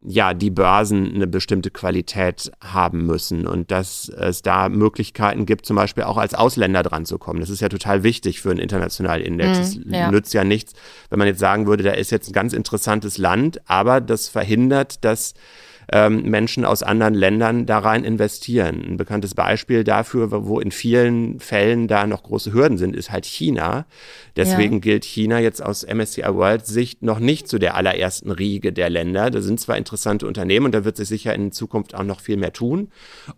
ja, 0.01 0.33
die 0.33 0.51
Börsen 0.51 1.15
eine 1.15 1.27
bestimmte 1.27 1.71
Qualität 1.71 2.51
haben 2.63 3.05
müssen 3.05 3.47
und 3.47 3.71
dass 3.71 4.09
es 4.09 4.41
da 4.41 4.69
Möglichkeiten 4.69 5.45
gibt, 5.45 5.65
zum 5.65 5.75
Beispiel 5.75 6.03
auch 6.03 6.17
als 6.17 6.33
Ausländer 6.35 6.83
dran 6.83 7.05
zu 7.05 7.17
kommen. 7.17 7.39
Das 7.39 7.49
ist 7.49 7.61
ja 7.61 7.69
total 7.69 8.03
wichtig 8.03 8.41
für 8.41 8.51
einen 8.51 8.59
internationalen 8.59 9.25
Index. 9.25 9.57
es 9.57 9.75
mhm, 9.75 9.93
ja. 9.93 10.11
nützt 10.11 10.33
ja 10.33 10.43
nichts, 10.43 10.73
wenn 11.09 11.19
man 11.19 11.27
jetzt 11.27 11.39
sagen 11.39 11.65
würde, 11.65 11.83
da 11.83 11.91
ist 11.91 12.11
jetzt 12.11 12.29
ein 12.29 12.33
ganz 12.33 12.53
interessantes 12.53 13.17
Land, 13.17 13.59
aber 13.67 13.99
das 13.99 14.29
verhindert, 14.29 15.03
dass 15.03 15.33
ähm, 15.91 16.23
Menschen 16.23 16.65
aus 16.65 16.83
anderen 16.83 17.13
Ländern 17.13 17.65
da 17.65 17.79
rein 17.79 18.03
investieren. 18.03 18.83
Ein 18.85 18.97
bekanntes 18.97 19.35
Beispiel 19.35 19.83
dafür, 19.83 20.31
wo 20.31 20.59
in 20.59 20.71
vielen 20.71 21.39
Fällen 21.39 21.87
da 21.87 22.05
noch 22.07 22.23
große 22.23 22.53
Hürden 22.53 22.77
sind, 22.77 22.95
ist 22.95 23.11
halt 23.11 23.25
China. 23.25 23.85
Deswegen 24.35 24.75
ja. 24.75 24.79
gilt 24.79 25.05
China 25.05 25.39
jetzt 25.39 25.63
aus 25.63 25.85
MSCI 25.85 26.23
World 26.23 26.65
Sicht 26.65 27.03
noch 27.03 27.19
nicht 27.19 27.47
zu 27.47 27.57
der 27.57 27.75
allerersten 27.75 28.31
Riege 28.31 28.73
der 28.73 28.89
Länder. 28.89 29.31
Da 29.31 29.41
sind 29.41 29.59
zwar 29.59 29.77
interessante 29.77 30.27
Unternehmen 30.27 30.67
und 30.67 30.75
da 30.75 30.83
wird 30.83 30.97
sich 30.97 31.07
sicher 31.07 31.33
in 31.33 31.51
Zukunft 31.51 31.95
auch 31.95 32.03
noch 32.03 32.19
viel 32.19 32.37
mehr 32.37 32.53
tun. 32.53 32.91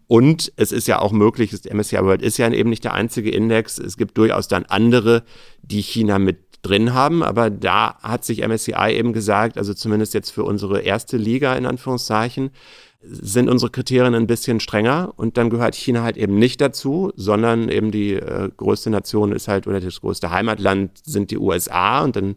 Und 0.07 0.51
es 0.55 0.71
ist 0.71 0.87
ja 0.87 0.99
auch 0.99 1.11
möglich, 1.11 1.51
das 1.51 1.65
MSCI 1.71 2.03
World 2.03 2.21
ist 2.21 2.37
ja 2.37 2.51
eben 2.51 2.69
nicht 2.69 2.83
der 2.83 2.93
einzige 2.93 3.29
Index. 3.29 3.77
Es 3.77 3.95
gibt 3.95 4.17
durchaus 4.17 4.47
dann 4.47 4.65
andere, 4.65 5.23
die 5.61 5.81
China 5.81 6.17
mit 6.17 6.48
drin 6.61 6.93
haben. 6.93 7.23
Aber 7.23 7.49
da 7.49 7.95
hat 8.01 8.25
sich 8.25 8.45
MSCI 8.47 8.93
eben 8.93 9.13
gesagt, 9.13 9.57
also 9.57 9.73
zumindest 9.73 10.13
jetzt 10.13 10.31
für 10.31 10.43
unsere 10.43 10.81
erste 10.81 11.17
Liga 11.17 11.55
in 11.55 11.65
Anführungszeichen, 11.65 12.51
sind 13.01 13.47
unsere 13.47 13.71
Kriterien 13.71 14.13
ein 14.13 14.27
bisschen 14.27 14.59
strenger 14.59 15.13
und 15.15 15.37
dann 15.37 15.49
gehört 15.49 15.73
China 15.73 16.03
halt 16.03 16.17
eben 16.17 16.37
nicht 16.37 16.59
dazu, 16.59 17.13
sondern 17.15 17.69
eben 17.69 17.91
die 17.91 18.13
äh, 18.13 18.49
größte 18.57 18.89
Nation 18.89 19.31
ist 19.31 19.47
halt 19.47 19.67
oder 19.67 19.79
das 19.79 20.01
größte 20.01 20.31
Heimatland 20.31 20.91
sind 21.05 21.31
die 21.31 21.37
USA 21.37 22.03
und 22.03 22.17
dann 22.17 22.35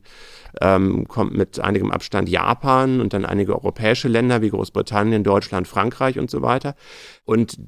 ähm, 0.61 1.09
kommt 1.09 1.37
mit 1.37 1.59
einigem 1.59 1.91
Abstand 1.91 2.29
Japan 2.29 3.01
und 3.01 3.13
dann 3.13 3.25
einige 3.25 3.55
europäische 3.55 4.07
Länder 4.07 4.41
wie 4.41 4.51
Großbritannien, 4.51 5.25
Deutschland, 5.25 5.67
Frankreich 5.67 6.19
und 6.21 6.31
so 6.31 6.43
weiter. 6.43 6.77
Und 7.25 7.59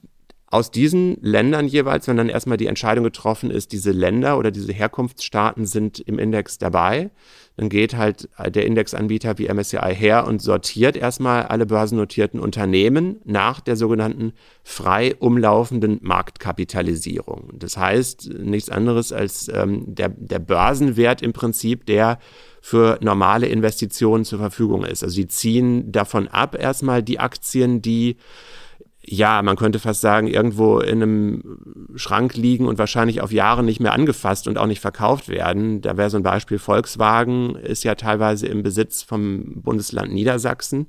aus 0.47 0.71
diesen 0.71 1.17
Ländern 1.21 1.67
jeweils, 1.67 2.07
wenn 2.07 2.17
dann 2.17 2.29
erstmal 2.29 2.57
die 2.57 2.67
Entscheidung 2.67 3.05
getroffen 3.05 3.51
ist, 3.51 3.73
diese 3.73 3.91
Länder 3.91 4.39
oder 4.39 4.51
diese 4.51 4.73
Herkunftsstaaten 4.73 5.67
sind 5.67 5.99
im 6.01 6.19
Index 6.19 6.59
dabei, 6.59 7.11
dann 7.57 7.69
geht 7.69 7.97
halt 7.97 8.29
der 8.49 8.67
Indexanbieter 8.67 9.39
wie 9.39 9.49
MSCI 9.49 9.95
her 9.95 10.27
und 10.27 10.43
sortiert 10.43 10.97
erstmal 10.97 11.45
alle 11.45 11.67
börsennotierten 11.67 12.41
Unternehmen 12.41 13.21
nach 13.25 13.61
der 13.61 13.77
sogenannten 13.77 14.33
frei 14.65 15.15
umlaufenden 15.19 15.99
Marktkapitalisierung. 16.03 17.51
Das 17.55 17.77
heißt 17.77 18.31
nichts 18.39 18.71
anderes 18.71 19.13
als 19.13 19.49
ähm, 19.49 19.95
der, 19.95 20.09
der 20.09 20.41
Börsenwert 20.41 21.23
im 21.23 21.33
Prinzip, 21.33 21.87
der 21.87 22.19
für 22.61 22.99
normale 23.03 23.47
Investitionen 23.47 24.25
zur 24.25 24.39
Verfügung 24.39 24.85
ist. 24.85 25.05
Also 25.05 25.15
sie 25.15 25.29
ziehen 25.29 25.93
davon 25.93 26.29
ab 26.29 26.57
erstmal 26.59 27.03
die 27.03 27.21
Aktien, 27.21 27.83
die 27.83 28.17
ja, 29.07 29.43
man 29.43 29.57
könnte 29.57 29.79
fast 29.79 30.01
sagen, 30.01 30.29
irgendwo 30.29 30.79
in 30.79 31.03
einem 31.03 31.59
Schrank 31.95 32.37
liegen 32.37 32.67
und 32.67 32.79
wahrscheinlich 32.79 33.21
auf 33.21 33.33
Jahre 33.33 33.63
nicht 33.63 33.79
mehr 33.81 33.93
angefasst 33.93 34.49
und 34.49 34.57
auch 34.57 34.67
nicht 34.67 34.81
verkauft 34.81 35.29
werden. 35.29 35.83
Da 35.83 35.99
wäre 35.99 36.09
so 36.09 36.17
ein 36.17 36.23
Beispiel, 36.23 36.59
Volkswagen 36.59 37.55
ist 37.57 37.85
ja 37.85 37.97
teilweise 37.97 38.47
im 38.47 38.63
Besitz 38.63 39.03
vom 39.03 39.61
Bundesland 39.63 40.13
Niedersachsen. 40.13 40.87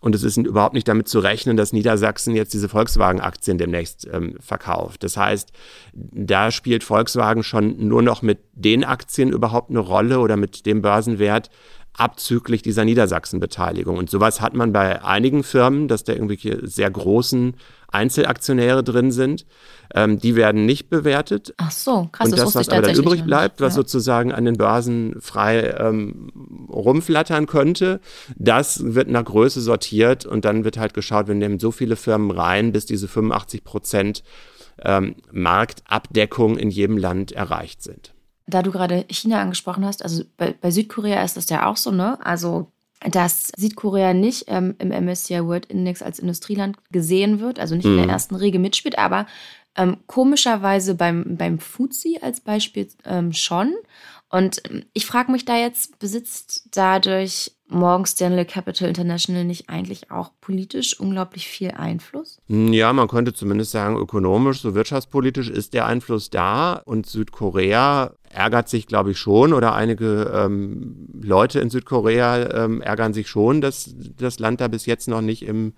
Und 0.00 0.16
es 0.16 0.24
ist 0.24 0.36
überhaupt 0.36 0.74
nicht 0.74 0.88
damit 0.88 1.08
zu 1.08 1.20
rechnen, 1.20 1.56
dass 1.56 1.72
Niedersachsen 1.72 2.34
jetzt 2.34 2.54
diese 2.54 2.68
Volkswagen-Aktien 2.68 3.56
demnächst 3.56 4.08
ähm, 4.12 4.34
verkauft. 4.40 5.04
Das 5.04 5.16
heißt, 5.16 5.52
da 5.92 6.50
spielt 6.50 6.82
Volkswagen 6.82 7.44
schon 7.44 7.86
nur 7.86 8.02
noch 8.02 8.20
mit 8.20 8.40
den 8.52 8.84
Aktien 8.84 9.30
überhaupt 9.30 9.70
eine 9.70 9.78
Rolle 9.78 10.18
oder 10.18 10.36
mit 10.36 10.66
dem 10.66 10.82
Börsenwert, 10.82 11.50
abzüglich 11.96 12.62
dieser 12.62 12.84
Niedersachsen-Beteiligung. 12.84 13.96
Und 13.96 14.10
sowas 14.10 14.40
hat 14.40 14.54
man 14.54 14.72
bei 14.72 15.02
einigen 15.04 15.44
Firmen, 15.44 15.88
dass 15.88 16.04
da 16.04 16.12
irgendwelche 16.12 16.66
sehr 16.66 16.90
großen 16.90 17.54
Einzelaktionäre 17.88 18.82
drin 18.82 19.12
sind. 19.12 19.46
Ähm, 19.94 20.18
die 20.18 20.34
werden 20.34 20.66
nicht 20.66 20.90
bewertet. 20.90 21.54
Ach 21.56 21.70
so, 21.70 22.08
krass. 22.10 22.26
Und 22.26 22.32
das, 22.32 22.52
das 22.52 22.54
was 22.56 22.68
aber 22.68 22.82
dann 22.82 22.96
übrig 22.96 23.24
bleibt, 23.24 23.60
was 23.60 23.74
ja. 23.74 23.76
sozusagen 23.76 24.32
an 24.32 24.44
den 24.44 24.56
Börsen 24.56 25.20
frei 25.20 25.72
ähm, 25.78 26.66
rumflattern 26.68 27.46
könnte, 27.46 28.00
das 28.36 28.94
wird 28.94 29.08
nach 29.08 29.24
Größe 29.24 29.60
sortiert 29.60 30.26
und 30.26 30.44
dann 30.44 30.64
wird 30.64 30.78
halt 30.78 30.94
geschaut, 30.94 31.28
wir 31.28 31.36
nehmen 31.36 31.60
so 31.60 31.70
viele 31.70 31.94
Firmen 31.94 32.32
rein, 32.32 32.72
bis 32.72 32.86
diese 32.86 33.06
85 33.06 33.62
Prozent 33.62 34.24
ähm, 34.82 35.14
Marktabdeckung 35.30 36.58
in 36.58 36.70
jedem 36.70 36.98
Land 36.98 37.30
erreicht 37.30 37.82
sind 37.82 38.13
da 38.46 38.62
du 38.62 38.70
gerade 38.70 39.04
China 39.08 39.40
angesprochen 39.40 39.84
hast, 39.84 40.02
also 40.02 40.24
bei, 40.36 40.54
bei, 40.60 40.70
Südkorea 40.70 41.22
ist 41.22 41.36
das 41.36 41.48
ja 41.48 41.66
auch 41.66 41.76
so, 41.76 41.90
ne? 41.90 42.18
Also, 42.24 42.70
dass 43.10 43.50
Südkorea 43.56 44.14
nicht 44.14 44.44
ähm, 44.48 44.74
im 44.78 44.88
MSCI 44.88 45.44
World 45.44 45.66
Index 45.66 46.02
als 46.02 46.18
Industrieland 46.18 46.76
gesehen 46.90 47.40
wird, 47.40 47.58
also 47.58 47.74
nicht 47.74 47.84
mhm. 47.84 47.92
in 47.92 47.96
der 47.98 48.06
mhm. 48.06 48.12
ersten 48.12 48.34
Regel 48.34 48.60
mitspielt, 48.60 48.98
aber 48.98 49.26
ähm, 49.76 49.98
komischerweise 50.06 50.94
beim, 50.94 51.36
beim 51.36 51.58
Fuzi 51.58 52.18
als 52.20 52.40
Beispiel 52.40 52.88
ähm, 53.04 53.32
schon. 53.32 53.72
Und 54.34 54.62
ähm, 54.68 54.82
ich 54.94 55.06
frage 55.06 55.30
mich 55.30 55.44
da 55.44 55.56
jetzt, 55.56 56.00
besitzt 56.00 56.68
dadurch 56.72 57.52
Morgan 57.68 58.04
Stanley 58.04 58.44
Capital 58.44 58.88
International 58.88 59.44
nicht 59.44 59.68
eigentlich 59.68 60.10
auch 60.10 60.32
politisch 60.40 60.98
unglaublich 60.98 61.46
viel 61.46 61.70
Einfluss? 61.70 62.40
Ja, 62.48 62.92
man 62.92 63.06
könnte 63.06 63.32
zumindest 63.32 63.70
sagen, 63.70 63.96
ökonomisch, 63.96 64.60
so 64.60 64.74
wirtschaftspolitisch 64.74 65.50
ist 65.50 65.72
der 65.72 65.86
Einfluss 65.86 66.30
da. 66.30 66.82
Und 66.84 67.06
Südkorea 67.06 68.12
ärgert 68.28 68.68
sich, 68.68 68.88
glaube 68.88 69.12
ich, 69.12 69.18
schon, 69.18 69.52
oder 69.52 69.74
einige 69.74 70.32
ähm, 70.34 71.08
Leute 71.22 71.60
in 71.60 71.70
Südkorea 71.70 72.64
ähm, 72.64 72.82
ärgern 72.82 73.14
sich 73.14 73.28
schon, 73.28 73.60
dass 73.60 73.94
das 74.18 74.40
Land 74.40 74.60
da 74.60 74.66
bis 74.66 74.84
jetzt 74.84 75.06
noch 75.06 75.20
nicht 75.20 75.44
im, 75.44 75.74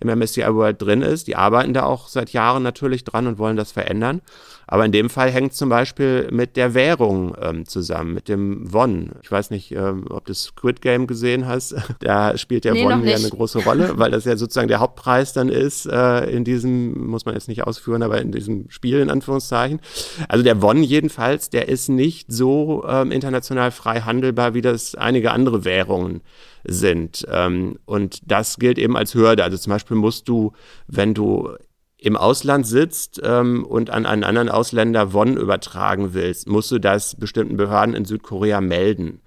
im 0.00 0.18
MSCI 0.18 0.54
World 0.54 0.80
drin 0.80 1.02
ist. 1.02 1.26
Die 1.26 1.36
arbeiten 1.36 1.74
da 1.74 1.84
auch 1.84 2.08
seit 2.08 2.30
Jahren 2.30 2.62
natürlich 2.62 3.04
dran 3.04 3.26
und 3.26 3.38
wollen 3.38 3.56
das 3.56 3.72
verändern. 3.72 4.20
Aber 4.66 4.84
in 4.84 4.92
dem 4.92 5.10
Fall 5.10 5.30
hängt 5.30 5.54
zum 5.54 5.68
Beispiel 5.68 6.28
mit 6.30 6.56
der 6.56 6.74
Währung 6.74 7.36
ähm, 7.40 7.66
zusammen, 7.66 8.14
mit 8.14 8.28
dem 8.28 8.72
Won. 8.72 9.12
Ich 9.22 9.30
weiß 9.30 9.50
nicht, 9.50 9.72
ähm, 9.72 10.06
ob 10.08 10.24
du 10.24 10.34
Squid 10.34 10.80
Game 10.80 11.06
gesehen 11.06 11.46
hast. 11.46 11.74
Da 12.00 12.36
spielt 12.36 12.64
der 12.64 12.74
nee, 12.74 12.84
Won 12.84 13.06
ja 13.06 13.16
eine 13.16 13.28
große 13.28 13.60
Rolle, 13.60 13.92
weil 13.96 14.10
das 14.10 14.24
ja 14.24 14.36
sozusagen 14.36 14.68
der 14.68 14.80
Hauptpreis 14.80 15.32
dann 15.32 15.48
ist 15.48 15.86
äh, 15.86 16.24
in 16.30 16.44
diesem, 16.44 17.06
muss 17.06 17.24
man 17.24 17.34
jetzt 17.34 17.48
nicht 17.48 17.62
ausführen, 17.62 18.02
aber 18.02 18.20
in 18.20 18.32
diesem 18.32 18.68
Spiel 18.68 18.98
in 19.00 19.10
Anführungszeichen. 19.10 19.80
Also 20.28 20.44
der 20.44 20.60
Won 20.60 20.82
jedenfalls, 20.82 21.50
der 21.50 21.68
ist 21.68 21.88
nicht 21.88 22.30
so 22.30 22.84
ähm, 22.86 23.10
international 23.10 23.70
frei 23.70 24.00
handelbar, 24.00 24.54
wie 24.54 24.60
das 24.60 24.94
einige 24.94 25.30
andere 25.30 25.64
Währungen 25.64 26.20
sind. 26.66 27.26
Ähm, 27.30 27.78
und 27.84 28.20
das 28.30 28.58
gilt 28.58 28.78
eben 28.78 28.96
als 28.96 29.14
Hürde. 29.14 29.44
Also 29.44 29.56
zum 29.56 29.70
Beispiel 29.70 29.96
musst 29.96 30.28
du, 30.28 30.52
wenn 30.86 31.14
du 31.14 31.50
im 31.98 32.16
Ausland 32.16 32.66
sitzt 32.66 33.20
ähm, 33.24 33.64
und 33.64 33.90
an 33.90 34.04
einen 34.04 34.24
anderen 34.24 34.50
Ausländer 34.50 35.12
Won 35.12 35.36
übertragen 35.36 36.12
willst, 36.12 36.48
musst 36.48 36.70
du 36.70 36.78
das 36.78 37.16
bestimmten 37.16 37.56
Behörden 37.56 37.94
in 37.94 38.04
Südkorea 38.04 38.60
melden. 38.60 39.20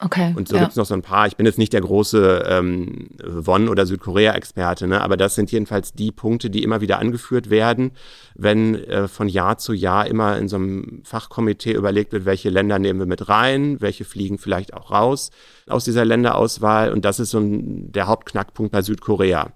Okay. 0.00 0.32
Und 0.36 0.46
so 0.46 0.54
ja. 0.54 0.60
gibt 0.60 0.72
es 0.72 0.76
noch 0.76 0.86
so 0.86 0.94
ein 0.94 1.02
paar. 1.02 1.26
Ich 1.26 1.36
bin 1.36 1.44
jetzt 1.44 1.58
nicht 1.58 1.72
der 1.72 1.80
große 1.80 2.44
ähm, 2.48 3.08
Won- 3.24 3.68
oder 3.68 3.84
Südkorea-Experte, 3.84 4.86
ne? 4.86 5.00
aber 5.00 5.16
das 5.16 5.34
sind 5.34 5.50
jedenfalls 5.50 5.92
die 5.92 6.12
Punkte, 6.12 6.50
die 6.50 6.62
immer 6.62 6.80
wieder 6.80 7.00
angeführt 7.00 7.50
werden, 7.50 7.90
wenn 8.36 8.76
äh, 8.76 9.08
von 9.08 9.28
Jahr 9.28 9.58
zu 9.58 9.72
Jahr 9.72 10.06
immer 10.06 10.38
in 10.38 10.46
so 10.48 10.56
einem 10.56 11.00
Fachkomitee 11.04 11.72
überlegt 11.72 12.12
wird, 12.12 12.26
welche 12.26 12.48
Länder 12.48 12.78
nehmen 12.78 13.00
wir 13.00 13.06
mit 13.06 13.28
rein, 13.28 13.80
welche 13.80 14.04
fliegen 14.04 14.38
vielleicht 14.38 14.72
auch 14.72 14.92
raus 14.92 15.30
aus 15.70 15.84
dieser 15.84 16.04
Länderauswahl. 16.04 16.92
Und 16.92 17.04
das 17.04 17.20
ist 17.20 17.30
so 17.30 17.38
ein, 17.38 17.92
der 17.92 18.06
Hauptknackpunkt 18.06 18.72
bei 18.72 18.82
Südkorea. 18.82 19.52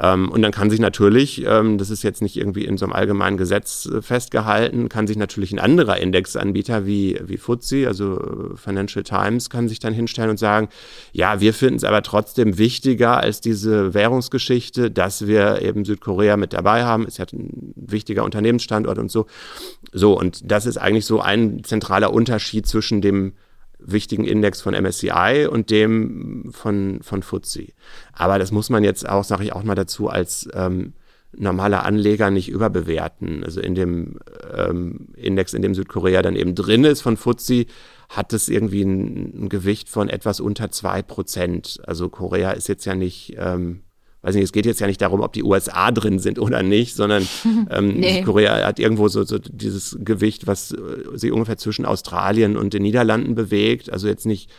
Ähm, 0.00 0.30
und 0.30 0.42
dann 0.42 0.52
kann 0.52 0.70
sich 0.70 0.80
natürlich, 0.80 1.44
ähm, 1.46 1.78
das 1.78 1.90
ist 1.90 2.02
jetzt 2.02 2.22
nicht 2.22 2.36
irgendwie 2.36 2.64
in 2.64 2.76
so 2.76 2.84
einem 2.84 2.92
allgemeinen 2.92 3.36
Gesetz 3.36 3.86
äh, 3.86 4.02
festgehalten, 4.02 4.88
kann 4.88 5.06
sich 5.06 5.16
natürlich 5.16 5.52
ein 5.52 5.58
anderer 5.58 5.98
Indexanbieter 5.98 6.86
wie, 6.86 7.20
wie 7.24 7.36
FTSE, 7.36 7.86
also 7.86 8.18
äh, 8.18 8.56
Financial 8.56 9.02
Times, 9.02 9.50
kann 9.50 9.68
sich 9.68 9.78
dann 9.78 9.92
hinstellen 9.92 10.30
und 10.30 10.38
sagen, 10.38 10.68
ja, 11.12 11.40
wir 11.40 11.54
finden 11.54 11.76
es 11.76 11.84
aber 11.84 12.02
trotzdem 12.02 12.58
wichtiger 12.58 13.18
als 13.18 13.40
diese 13.40 13.94
Währungsgeschichte, 13.94 14.90
dass 14.90 15.26
wir 15.26 15.62
eben 15.62 15.84
Südkorea 15.84 16.36
mit 16.36 16.52
dabei 16.52 16.84
haben. 16.84 17.06
Ist 17.06 17.18
ja 17.18 17.26
ein 17.32 17.72
wichtiger 17.76 18.24
Unternehmensstandort 18.24 18.98
und 18.98 19.10
so. 19.10 19.26
So, 19.92 20.18
und 20.18 20.50
das 20.50 20.66
ist 20.66 20.78
eigentlich 20.78 21.06
so 21.06 21.20
ein 21.20 21.64
zentraler 21.64 22.12
Unterschied 22.12 22.66
zwischen 22.66 23.00
dem 23.00 23.34
wichtigen 23.84 24.24
Index 24.24 24.60
von 24.60 24.74
MSCI 24.74 25.46
und 25.50 25.70
dem 25.70 26.50
von, 26.52 27.00
von 27.02 27.22
FTSE. 27.22 27.68
Aber 28.12 28.38
das 28.38 28.52
muss 28.52 28.70
man 28.70 28.84
jetzt 28.84 29.08
auch, 29.08 29.24
sage 29.24 29.44
ich 29.44 29.52
auch 29.52 29.62
mal 29.62 29.74
dazu, 29.74 30.08
als 30.08 30.48
ähm, 30.54 30.94
normaler 31.34 31.84
Anleger 31.84 32.30
nicht 32.30 32.48
überbewerten. 32.48 33.44
Also 33.44 33.60
in 33.60 33.74
dem 33.74 34.18
ähm, 34.54 35.08
Index, 35.16 35.54
in 35.54 35.62
dem 35.62 35.74
Südkorea 35.74 36.22
dann 36.22 36.36
eben 36.36 36.54
drin 36.54 36.84
ist 36.84 37.02
von 37.02 37.16
FTSE, 37.16 37.66
hat 38.08 38.32
es 38.32 38.48
irgendwie 38.48 38.82
ein, 38.82 39.44
ein 39.44 39.48
Gewicht 39.48 39.88
von 39.88 40.08
etwas 40.08 40.40
unter 40.40 40.70
zwei 40.70 41.02
Prozent. 41.02 41.80
Also 41.86 42.08
Korea 42.08 42.52
ist 42.52 42.68
jetzt 42.68 42.84
ja 42.84 42.94
nicht 42.94 43.34
ähm, 43.38 43.80
weiß 44.22 44.34
nicht, 44.36 44.44
es 44.44 44.52
geht 44.52 44.66
jetzt 44.66 44.80
ja 44.80 44.86
nicht 44.86 45.00
darum, 45.00 45.20
ob 45.20 45.32
die 45.32 45.42
USA 45.42 45.90
drin 45.90 46.18
sind 46.18 46.38
oder 46.38 46.62
nicht, 46.62 46.94
sondern 46.94 47.26
ähm, 47.70 47.88
nee. 47.88 48.22
Korea 48.22 48.66
hat 48.66 48.78
irgendwo 48.78 49.08
so, 49.08 49.24
so 49.24 49.38
dieses 49.38 49.98
Gewicht, 50.00 50.46
was 50.46 50.72
äh, 50.72 50.78
sich 51.14 51.32
ungefähr 51.32 51.58
zwischen 51.58 51.84
Australien 51.84 52.56
und 52.56 52.72
den 52.72 52.82
Niederlanden 52.82 53.34
bewegt. 53.34 53.92
Also 53.92 54.08
jetzt 54.08 54.26
nicht 54.26 54.50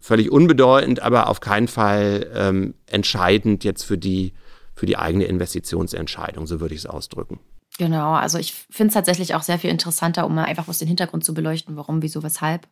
völlig 0.00 0.30
unbedeutend, 0.30 1.00
aber 1.00 1.28
auf 1.28 1.40
keinen 1.40 1.68
Fall 1.68 2.30
ähm, 2.34 2.74
entscheidend 2.86 3.64
jetzt 3.64 3.84
für 3.84 3.98
die, 3.98 4.32
für 4.74 4.86
die 4.86 4.96
eigene 4.96 5.24
Investitionsentscheidung, 5.24 6.46
so 6.46 6.60
würde 6.60 6.74
ich 6.74 6.80
es 6.80 6.86
ausdrücken. 6.86 7.40
Genau, 7.78 8.12
also 8.12 8.38
ich 8.38 8.54
finde 8.70 8.88
es 8.88 8.94
tatsächlich 8.94 9.34
auch 9.34 9.42
sehr 9.42 9.58
viel 9.58 9.70
interessanter, 9.70 10.26
um 10.26 10.34
mal 10.34 10.44
einfach 10.44 10.68
aus 10.68 10.78
dem 10.78 10.88
Hintergrund 10.88 11.24
zu 11.24 11.34
beleuchten, 11.34 11.76
warum, 11.76 12.02
wieso, 12.02 12.22
weshalb, 12.22 12.68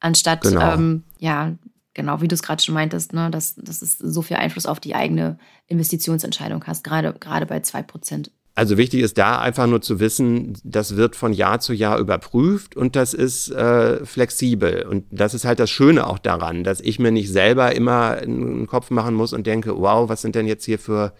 anstatt 0.00 0.42
genau. 0.42 0.74
ähm, 0.74 1.04
ja 1.18 1.56
genau, 1.94 2.20
wie 2.20 2.28
du 2.28 2.34
es 2.34 2.42
gerade 2.42 2.62
schon 2.62 2.74
meintest, 2.74 3.12
ne, 3.12 3.30
dass, 3.30 3.54
dass 3.56 3.82
es 3.82 3.98
so 3.98 4.22
viel 4.22 4.36
Einfluss 4.36 4.66
auf 4.66 4.80
die 4.80 4.94
eigene 4.94 5.38
Investitionsentscheidung 5.66 6.64
hast, 6.66 6.84
gerade, 6.84 7.12
bei 7.46 7.58
2%. 7.58 8.30
Also 8.56 8.76
wichtig 8.76 9.00
ist 9.00 9.16
da 9.16 9.40
einfach 9.40 9.66
nur 9.66 9.80
zu 9.80 10.00
wissen, 10.00 10.58
das 10.64 10.96
wird 10.96 11.16
von 11.16 11.32
Jahr 11.32 11.60
zu 11.60 11.72
Jahr 11.72 11.98
überprüft 11.98 12.76
und 12.76 12.96
das 12.96 13.14
ist 13.14 13.50
äh, 13.50 14.04
flexibel. 14.04 14.86
Und 14.86 15.06
das 15.10 15.34
ist 15.34 15.44
halt 15.44 15.60
das 15.60 15.70
Schöne 15.70 16.06
auch 16.06 16.18
daran, 16.18 16.64
dass 16.64 16.80
ich 16.80 16.98
mir 16.98 17.12
nicht 17.12 17.30
selber 17.30 17.74
immer 17.74 18.18
einen 18.18 18.66
Kopf 18.66 18.90
machen 18.90 19.14
muss 19.14 19.32
und 19.32 19.46
denke, 19.46 19.78
wow, 19.78 20.08
was 20.08 20.20
sind 20.20 20.34
denn 20.34 20.46
jetzt 20.46 20.64
hier 20.64 20.78
für 20.78 21.14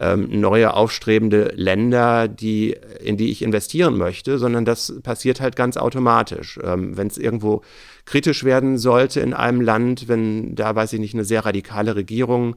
ähm, 0.00 0.28
neue 0.30 0.74
aufstrebende 0.74 1.52
Länder, 1.54 2.28
die, 2.28 2.76
in 3.02 3.16
die 3.16 3.30
ich 3.30 3.42
investieren 3.42 3.96
möchte, 3.96 4.38
sondern 4.38 4.64
das 4.64 5.00
passiert 5.02 5.40
halt 5.40 5.56
ganz 5.56 5.76
automatisch. 5.76 6.58
Ähm, 6.62 6.96
Wenn 6.96 7.06
es 7.06 7.18
irgendwo 7.18 7.62
kritisch 8.04 8.44
werden 8.44 8.78
sollte 8.78 9.20
in 9.20 9.34
einem 9.34 9.60
Land, 9.60 10.08
wenn 10.08 10.54
da, 10.54 10.74
weiß 10.74 10.92
ich 10.92 11.00
nicht, 11.00 11.14
eine 11.14 11.24
sehr 11.24 11.44
radikale 11.44 11.96
Regierung 11.96 12.56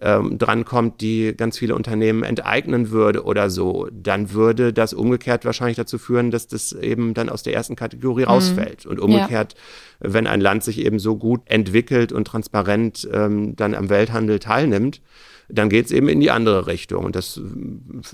ähm, 0.00 0.38
drankommt, 0.38 1.00
die 1.00 1.34
ganz 1.36 1.58
viele 1.58 1.74
Unternehmen 1.74 2.22
enteignen 2.22 2.90
würde 2.90 3.24
oder 3.24 3.50
so, 3.50 3.88
dann 3.92 4.32
würde 4.32 4.72
das 4.72 4.94
umgekehrt 4.94 5.44
wahrscheinlich 5.44 5.76
dazu 5.76 5.98
führen, 5.98 6.30
dass 6.30 6.46
das 6.46 6.72
eben 6.72 7.14
dann 7.14 7.28
aus 7.28 7.42
der 7.42 7.54
ersten 7.54 7.76
Kategorie 7.76 8.22
mhm. 8.22 8.28
rausfällt. 8.28 8.86
Und 8.86 9.00
umgekehrt, 9.00 9.54
ja. 9.54 10.14
wenn 10.14 10.26
ein 10.26 10.40
Land 10.40 10.64
sich 10.64 10.78
eben 10.78 10.98
so 10.98 11.16
gut 11.16 11.42
entwickelt 11.46 12.12
und 12.12 12.26
transparent 12.26 13.08
ähm, 13.12 13.56
dann 13.56 13.74
am 13.74 13.88
Welthandel 13.88 14.38
teilnimmt, 14.38 15.00
dann 15.48 15.70
geht 15.70 15.86
es 15.86 15.92
eben 15.92 16.08
in 16.08 16.20
die 16.20 16.30
andere 16.30 16.66
Richtung. 16.66 17.04
Und 17.04 17.16
das, 17.16 17.40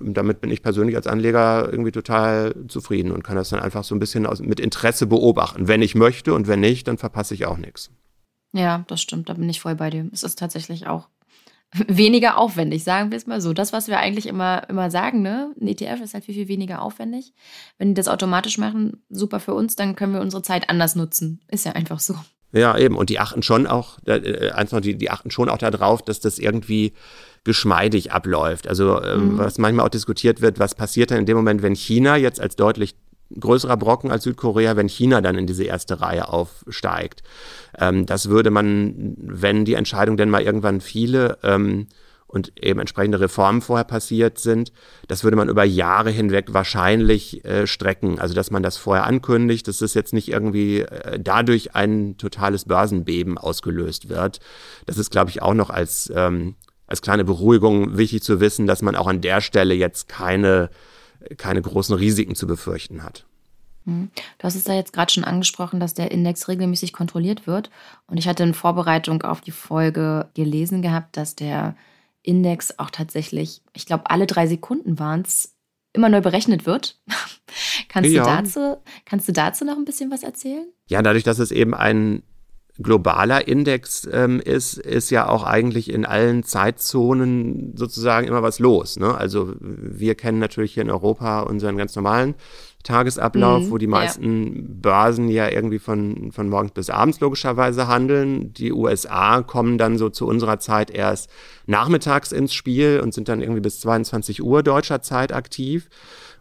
damit 0.03 0.41
bin 0.41 0.51
ich 0.51 0.63
persönlich 0.63 0.97
als 0.97 1.07
Anleger 1.07 1.69
irgendwie 1.71 1.91
total 1.91 2.55
zufrieden 2.69 3.11
und 3.11 3.25
kann 3.25 3.37
das 3.37 3.49
dann 3.49 3.61
einfach 3.61 3.85
so 3.85 3.95
ein 3.95 3.99
bisschen 3.99 4.27
aus, 4.27 4.41
mit 4.41 4.61
Interesse 4.61 5.07
beobachten. 5.07 5.69
Wenn 5.69 5.83
ich 5.83 5.95
möchte 5.95 6.33
und 6.35 6.47
wenn 6.47 6.61
nicht, 6.61 6.87
dann 6.87 6.99
verpasse 6.99 7.35
ich 7.35 7.47
auch 7.47 7.57
nichts. 7.57 7.91
Ja, 8.53 8.85
das 8.87 9.03
stimmt, 9.03 9.29
da 9.29 9.35
bin 9.35 9.49
ich 9.49 9.61
voll 9.61 9.75
bei 9.75 9.91
dir. 9.91 10.09
Es 10.13 10.23
ist 10.23 10.39
tatsächlich 10.39 10.87
auch 10.87 11.09
weniger 11.89 12.39
aufwendig, 12.39 12.85
sagen 12.85 13.11
wir 13.11 13.19
es 13.19 13.27
mal 13.27 13.41
so. 13.41 13.53
Das, 13.53 13.73
was 13.73 13.89
wir 13.89 13.99
eigentlich 13.99 14.27
immer, 14.27 14.69
immer 14.69 14.93
sagen, 14.93 15.23
ne? 15.23 15.53
Ein 15.61 15.67
ETF 15.67 16.03
ist 16.03 16.15
halt 16.15 16.25
viel, 16.25 16.35
viel 16.35 16.49
weniger 16.49 16.83
aufwendig. 16.83 17.35
Wenn 17.79 17.89
die 17.89 17.95
das 17.95 18.07
automatisch 18.07 18.59
machen, 18.59 19.03
super 19.11 19.41
für 19.41 19.55
uns, 19.55 19.75
dann 19.75 19.97
können 19.97 20.15
wir 20.15 20.21
unsere 20.21 20.43
Zeit 20.43 20.71
anders 20.71 20.95
nutzen. 20.95 21.41
Ist 21.49 21.67
ja 21.67 21.73
einfach 21.73 21.99
so. 21.99 22.15
Ja, 22.55 22.79
eben. 22.79 22.97
Und 22.97 23.11
die 23.11 23.19
achten 23.19 23.43
schon 23.43 23.67
auch, 23.67 23.99
äh, 24.07 24.51
eins 24.51 24.71
noch, 24.71 24.81
die, 24.81 24.97
die 24.97 25.11
achten 25.11 25.31
schon 25.31 25.49
auch 25.49 25.59
darauf, 25.59 26.03
dass 26.03 26.21
das 26.21 26.39
irgendwie 26.39 26.93
geschmeidig 27.43 28.13
abläuft. 28.13 28.69
Also 28.69 29.03
ähm, 29.03 29.33
mhm. 29.33 29.39
was 29.39 29.59
manchmal 29.59 29.85
auch 29.85 29.91
diskutiert 29.91 30.41
wird, 30.41 30.59
was 30.59 30.75
passiert 30.75 31.11
denn 31.11 31.19
in 31.19 31.27
dem 31.27 31.37
Moment, 31.37 31.63
wenn 31.63 31.75
China 31.75 32.17
jetzt 32.17 32.41
als 32.41 32.57
deutlich 32.57 32.95
größerer 33.39 33.77
Brocken 33.77 34.11
als 34.11 34.25
Südkorea, 34.25 34.77
wenn 34.77 34.89
China 34.89 35.21
dann 35.21 35.37
in 35.37 35.47
diese 35.47 35.65
erste 35.65 36.01
Reihe 36.01 36.29
aufsteigt. 36.29 37.23
Ähm, 37.79 38.07
das 38.07 38.29
würde 38.29 38.51
man, 38.51 39.15
wenn 39.19 39.65
die 39.65 39.75
Entscheidung 39.75 40.17
denn 40.17 40.31
mal 40.31 40.43
irgendwann 40.43 40.81
viele 40.81 41.39
ähm, 41.43 41.89
und 42.35 42.53
eben 42.61 42.81
entsprechende 42.81 43.21
Reformen 43.21 43.63
vorher 43.63 43.85
passiert 43.85 44.39
sind, 44.39 44.73
das 45.07 45.23
würde 45.23 45.37
man 45.37 45.49
über 45.49 45.63
Jahre 45.63 46.11
hinweg 46.11 46.53
wahrscheinlich 46.53 47.45
äh, 47.45 47.69
strecken. 47.69 48.19
Also 48.19 48.35
dass 48.35 48.51
man 48.51 48.65
das 48.65 48.77
vorher 48.77 49.07
ankündigt, 49.07 49.69
dass 49.69 49.79
das 49.79 49.95
jetzt 49.95 50.13
nicht 50.13 50.29
irgendwie 50.29 50.81
äh, 50.81 51.21
dadurch 51.21 51.77
ein 51.77 52.17
totales 52.19 52.65
Börsenbeben 52.65 53.39
ausgelöst 53.39 54.09
wird. 54.09 54.41
Das 54.85 54.99
ist, 54.99 55.11
glaube 55.11 55.31
ich, 55.31 55.43
auch 55.43 55.55
noch 55.55 55.71
als, 55.71 56.13
ähm, 56.15 56.57
als 56.89 57.03
kleine 57.03 57.25
Beruhigung 57.25 57.97
wichtig 57.97 58.23
zu 58.25 58.41
wissen, 58.41 58.67
dass 58.67 58.83
man 58.83 58.97
auch 58.97 59.07
an 59.07 59.21
der 59.21 59.41
Stelle 59.41 59.75
jetzt 59.75 60.09
keine, 60.09 60.71
keine 61.37 61.63
großen 61.63 61.95
Risiken 61.95 62.35
zu 62.35 62.49
befürchten 62.49 63.05
hat. 63.05 63.27
Hm. 63.85 64.11
Du 64.39 64.45
hast 64.45 64.57
es 64.57 64.65
ja 64.65 64.75
jetzt 64.75 64.93
gerade 64.93 65.13
schon 65.13 65.25
angesprochen, 65.25 65.79
dass 65.79 65.95
der 65.95 66.11
Index 66.11 66.49
regelmäßig 66.49 66.93
kontrolliert 66.93 67.47
wird. 67.47 67.71
Und 68.09 68.17
ich 68.17 68.27
hatte 68.27 68.43
in 68.43 68.55
Vorbereitung 68.55 69.23
auf 69.23 69.41
die 69.41 69.53
Folge 69.53 70.27
gelesen 70.35 70.83
gehabt, 70.83 71.17
dass 71.17 71.37
der 71.37 71.77
Index 72.25 72.79
auch 72.79 72.91
tatsächlich, 72.91 73.63
ich 73.75 73.87
glaube, 73.87 74.11
alle 74.11 74.27
drei 74.27 74.47
Sekunden 74.47 74.99
waren 74.99 75.23
es, 75.23 75.55
immer 75.93 76.09
neu 76.09 76.21
berechnet 76.21 76.67
wird. 76.67 77.01
kannst, 77.89 78.11
ja. 78.11 78.25
du 78.25 78.43
dazu, 78.43 78.77
kannst 79.05 79.29
du 79.29 79.33
dazu 79.33 79.65
noch 79.65 79.77
ein 79.77 79.85
bisschen 79.85 80.11
was 80.11 80.25
erzählen? 80.25 80.67
Ja, 80.89 81.03
dadurch, 81.03 81.23
dass 81.23 81.39
es 81.39 81.53
eben 81.53 81.73
ein 81.73 82.25
globaler 82.79 83.47
Index 83.47 84.09
ähm, 84.11 84.41
ist, 84.41 84.79
ist 84.79 85.11
ja 85.11 85.29
auch 85.29 85.45
eigentlich 85.45 85.93
in 85.93 86.05
allen 86.05 86.43
Zeitzonen 86.43 87.77
sozusagen 87.77 88.27
immer 88.27 88.43
was 88.43 88.59
los. 88.59 88.99
Ne? 88.99 89.17
Also 89.17 89.55
wir 89.61 90.17
kennen 90.17 90.41
natürlich 90.41 90.75
hier 90.75 90.83
in 90.83 90.91
Europa 90.91 91.43
unseren 91.43 91.77
ganz 91.77 91.95
normalen 91.95 92.35
Tagesablauf, 92.85 93.65
mhm, 93.65 93.71
wo 93.71 93.79
die 93.79 93.87
meisten 93.87 94.55
ja. 94.55 94.63
Börsen 94.83 95.29
ja 95.29 95.49
irgendwie 95.49 95.79
von, 95.79 96.31
von 96.33 96.49
morgens 96.49 96.73
bis 96.73 96.91
abends 96.91 97.19
logischerweise 97.21 97.89
handeln. 97.89 98.53
Die 98.55 98.73
USA 98.73 99.43
kommen 99.43 99.79
dann 99.79 99.99
so 99.99 100.11
zu 100.11 100.27
unserer 100.27 100.61
Zeit 100.61 100.91
erst 100.91 101.29
nachmittags 101.67 102.31
ins 102.31 102.55
Spiel 102.55 103.01
und 103.03 103.13
sind 103.13 103.29
dann 103.29 103.41
irgendwie 103.41 103.63
bis 103.63 103.81
22 103.81 104.43
Uhr 104.43 104.63
deutscher 104.63 105.03
Zeit 105.03 105.33
aktiv. 105.33 105.89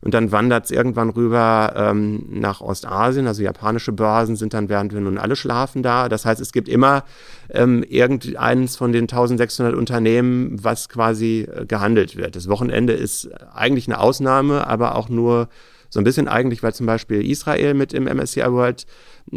Und 0.01 0.13
dann 0.13 0.33
wandert 0.33 0.65
es 0.65 0.71
irgendwann 0.71 1.11
rüber 1.11 1.73
ähm, 1.77 2.25
nach 2.29 2.59
Ostasien, 2.59 3.25
also 3.25 3.41
japanische 3.41 3.93
Börsen 3.93 4.35
sind 4.35 4.53
dann, 4.53 4.67
während 4.67 4.93
wir 4.93 4.99
nun 4.99 5.17
alle 5.17 5.37
schlafen 5.37 5.81
da. 5.81 6.09
Das 6.09 6.25
heißt, 6.25 6.41
es 6.41 6.51
gibt 6.51 6.67
immer 6.67 7.05
ähm, 7.49 7.83
irgendeines 7.83 8.75
von 8.75 8.91
den 8.91 9.03
1600 9.03 9.73
Unternehmen, 9.73 10.61
was 10.61 10.89
quasi 10.89 11.47
äh, 11.49 11.65
gehandelt 11.65 12.17
wird. 12.17 12.35
Das 12.35 12.49
Wochenende 12.49 12.91
ist 12.91 13.29
eigentlich 13.55 13.87
eine 13.87 13.97
Ausnahme, 13.97 14.67
aber 14.67 14.95
auch 14.95 15.07
nur 15.07 15.47
so 15.93 15.99
ein 15.99 16.03
bisschen 16.03 16.27
eigentlich, 16.27 16.63
weil 16.63 16.73
zum 16.73 16.87
Beispiel 16.87 17.29
Israel 17.29 17.75
mit 17.75 17.93
im 17.93 18.05
MSCI 18.05 18.51
World 18.51 18.87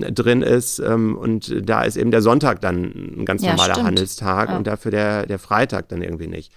drin 0.00 0.42
ist 0.42 0.78
ähm, 0.78 1.16
und 1.16 1.54
da 1.68 1.82
ist 1.82 1.96
eben 1.96 2.10
der 2.10 2.22
Sonntag 2.22 2.60
dann 2.60 2.84
ein 3.18 3.24
ganz 3.24 3.42
ja, 3.42 3.50
normaler 3.50 3.74
stimmt. 3.74 3.86
Handelstag 3.86 4.50
ja. 4.50 4.56
und 4.56 4.66
dafür 4.66 4.90
der, 4.90 5.26
der 5.26 5.38
Freitag 5.38 5.88
dann 5.88 6.02
irgendwie 6.02 6.26
nicht. 6.26 6.52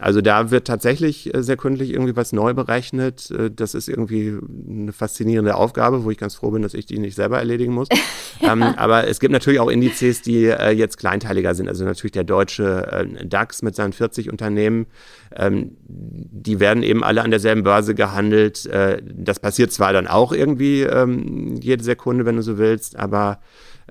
Also 0.00 0.20
da 0.20 0.50
wird 0.50 0.66
tatsächlich 0.66 1.32
äh, 1.34 1.42
sekündlich 1.42 1.90
irgendwie 1.90 2.16
was 2.16 2.32
neu 2.32 2.52
berechnet. 2.54 3.30
Äh, 3.30 3.50
das 3.50 3.74
ist 3.74 3.88
irgendwie 3.88 4.38
eine 4.68 4.92
faszinierende 4.92 5.54
Aufgabe, 5.54 6.04
wo 6.04 6.10
ich 6.10 6.18
ganz 6.18 6.34
froh 6.34 6.50
bin, 6.50 6.62
dass 6.62 6.74
ich 6.74 6.86
die 6.86 6.98
nicht 6.98 7.14
selber 7.14 7.38
erledigen 7.38 7.72
muss. 7.72 7.88
ähm, 8.42 8.62
aber 8.62 9.06
es 9.06 9.20
gibt 9.20 9.32
natürlich 9.32 9.60
auch 9.60 9.70
Indizes, 9.70 10.22
die 10.22 10.46
äh, 10.46 10.70
jetzt 10.70 10.98
kleinteiliger 10.98 11.54
sind. 11.54 11.68
Also 11.68 11.84
natürlich 11.84 12.12
der 12.12 12.24
deutsche 12.24 12.86
äh, 12.90 13.26
DAX 13.26 13.62
mit 13.62 13.76
seinen 13.76 13.92
40 13.92 14.30
Unternehmen, 14.30 14.86
ähm, 15.36 15.76
die 15.86 16.60
werden 16.60 16.82
eben 16.82 17.02
alle 17.02 17.22
an 17.22 17.30
derselben 17.30 17.62
Börse 17.62 17.94
gehandelt. 17.94 18.66
Äh, 18.66 19.00
das 19.04 19.40
passiert 19.40 19.72
zwar 19.72 19.92
dann 19.92 20.06
auch 20.06 20.32
irgendwie 20.32 20.82
ähm, 20.82 21.56
jede 21.60 21.82
Sekunde, 21.82 22.26
wenn 22.26 22.36
du 22.36 22.42
so 22.42 22.58
willst, 22.58 22.83
aber 22.92 23.40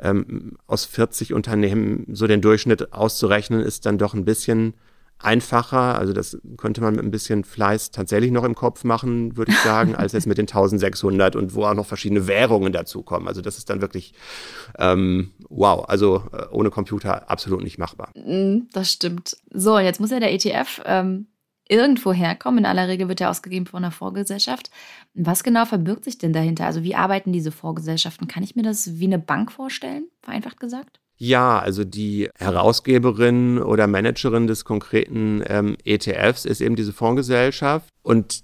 ähm, 0.01 0.57
aus 0.67 0.85
40 0.85 1.33
Unternehmen 1.33 2.05
so 2.11 2.27
den 2.27 2.41
Durchschnitt 2.41 2.93
auszurechnen, 2.93 3.61
ist 3.61 3.85
dann 3.85 3.97
doch 3.97 4.13
ein 4.13 4.25
bisschen 4.25 4.73
einfacher. 5.19 5.97
Also 5.97 6.13
das 6.13 6.37
könnte 6.57 6.81
man 6.81 6.95
mit 6.95 7.03
ein 7.03 7.11
bisschen 7.11 7.43
Fleiß 7.43 7.91
tatsächlich 7.91 8.31
noch 8.31 8.43
im 8.43 8.55
Kopf 8.55 8.83
machen, 8.83 9.37
würde 9.37 9.51
ich 9.51 9.57
sagen, 9.59 9.95
als 9.95 10.13
jetzt 10.13 10.27
mit 10.27 10.37
den 10.37 10.47
1600 10.47 11.35
und 11.35 11.55
wo 11.55 11.65
auch 11.65 11.73
noch 11.73 11.85
verschiedene 11.85 12.27
Währungen 12.27 12.73
dazukommen. 12.73 13.27
Also 13.27 13.41
das 13.41 13.57
ist 13.57 13.69
dann 13.69 13.81
wirklich 13.81 14.13
ähm, 14.77 15.31
wow. 15.49 15.85
Also 15.87 16.23
äh, 16.33 16.45
ohne 16.51 16.69
Computer 16.69 17.29
absolut 17.29 17.63
nicht 17.63 17.77
machbar. 17.77 18.11
Mm, 18.15 18.67
das 18.73 18.91
stimmt. 18.91 19.37
So, 19.51 19.79
jetzt 19.79 19.99
muss 19.99 20.11
ja 20.11 20.19
der 20.19 20.33
ETF 20.33 20.81
ähm, 20.85 21.27
irgendwo 21.67 22.13
herkommen. 22.13 22.59
In 22.59 22.65
aller 22.65 22.87
Regel 22.87 23.07
wird 23.07 23.21
er 23.21 23.29
ausgegeben 23.29 23.65
von 23.65 23.83
einer 23.83 23.91
Vorgesellschaft. 23.91 24.69
Was 25.13 25.43
genau 25.43 25.65
verbirgt 25.65 26.03
sich 26.03 26.17
denn 26.17 26.33
dahinter? 26.33 26.65
Also 26.65 26.83
wie 26.83 26.95
arbeiten 26.95 27.31
diese 27.31 27.51
Vorgesellschaften? 27.51 28.27
Kann 28.27 28.43
ich 28.43 28.55
mir 28.55 28.63
das 28.63 28.99
wie 28.99 29.05
eine 29.05 29.19
Bank 29.19 29.51
vorstellen, 29.51 30.07
vereinfacht 30.21 30.59
gesagt? 30.59 30.99
Ja, 31.17 31.59
also 31.59 31.83
die 31.83 32.29
Herausgeberin 32.37 33.59
oder 33.59 33.87
Managerin 33.87 34.47
des 34.47 34.65
konkreten 34.65 35.43
ähm, 35.47 35.77
ETFs 35.85 36.45
ist 36.45 36.59
eben 36.59 36.75
diese 36.75 36.91
Fondsgesellschaft 36.91 37.87
und 38.01 38.43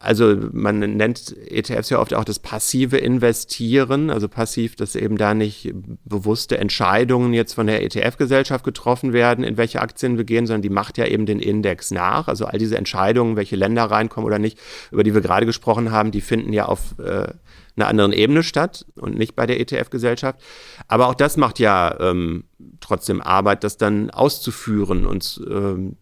also 0.00 0.36
man 0.52 0.78
nennt 0.78 1.36
ETFs 1.48 1.90
ja 1.90 1.98
oft 1.98 2.14
auch 2.14 2.24
das 2.24 2.38
passive 2.38 2.98
Investieren, 2.98 4.10
also 4.10 4.28
passiv, 4.28 4.76
dass 4.76 4.94
eben 4.94 5.16
da 5.16 5.34
nicht 5.34 5.72
bewusste 6.04 6.58
Entscheidungen 6.58 7.34
jetzt 7.34 7.54
von 7.54 7.66
der 7.66 7.82
ETF-Gesellschaft 7.82 8.64
getroffen 8.64 9.12
werden, 9.12 9.42
in 9.42 9.56
welche 9.56 9.80
Aktien 9.80 10.16
wir 10.16 10.24
gehen, 10.24 10.46
sondern 10.46 10.62
die 10.62 10.70
macht 10.70 10.98
ja 10.98 11.06
eben 11.06 11.26
den 11.26 11.40
Index 11.40 11.90
nach. 11.90 12.28
Also 12.28 12.46
all 12.46 12.58
diese 12.58 12.78
Entscheidungen, 12.78 13.34
welche 13.34 13.56
Länder 13.56 13.84
reinkommen 13.84 14.26
oder 14.26 14.38
nicht, 14.38 14.58
über 14.92 15.02
die 15.02 15.14
wir 15.14 15.20
gerade 15.20 15.46
gesprochen 15.46 15.90
haben, 15.90 16.12
die 16.12 16.20
finden 16.20 16.52
ja 16.52 16.66
auf 16.66 16.96
äh, 17.00 17.32
einer 17.78 17.88
anderen 17.88 18.12
Ebene 18.12 18.42
statt 18.42 18.86
und 18.96 19.16
nicht 19.16 19.34
bei 19.34 19.46
der 19.46 19.60
ETF-Gesellschaft. 19.60 20.40
Aber 20.88 21.08
auch 21.08 21.14
das 21.14 21.36
macht 21.36 21.58
ja 21.58 21.96
ähm, 22.00 22.44
trotzdem 22.80 23.20
Arbeit, 23.20 23.64
das 23.64 23.76
dann 23.76 24.10
auszuführen 24.10 25.06
und 25.06 25.40
ähm, 25.48 25.96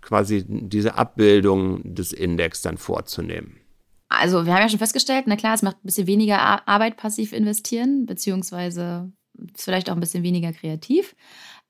quasi 0.00 0.44
diese 0.46 0.96
Abbildung 0.96 1.80
des 1.94 2.12
Index 2.12 2.62
dann 2.62 2.78
vorzunehmen. 2.78 3.29
Also 4.08 4.44
wir 4.44 4.52
haben 4.52 4.62
ja 4.62 4.68
schon 4.68 4.78
festgestellt, 4.78 5.24
na 5.26 5.36
klar, 5.36 5.54
es 5.54 5.62
macht 5.62 5.76
ein 5.76 5.86
bisschen 5.86 6.06
weniger 6.06 6.68
Arbeit 6.68 6.96
passiv 6.96 7.32
investieren, 7.32 8.06
beziehungsweise 8.06 9.12
ist 9.54 9.64
vielleicht 9.64 9.88
auch 9.88 9.94
ein 9.94 10.00
bisschen 10.00 10.24
weniger 10.24 10.52
kreativ 10.52 11.14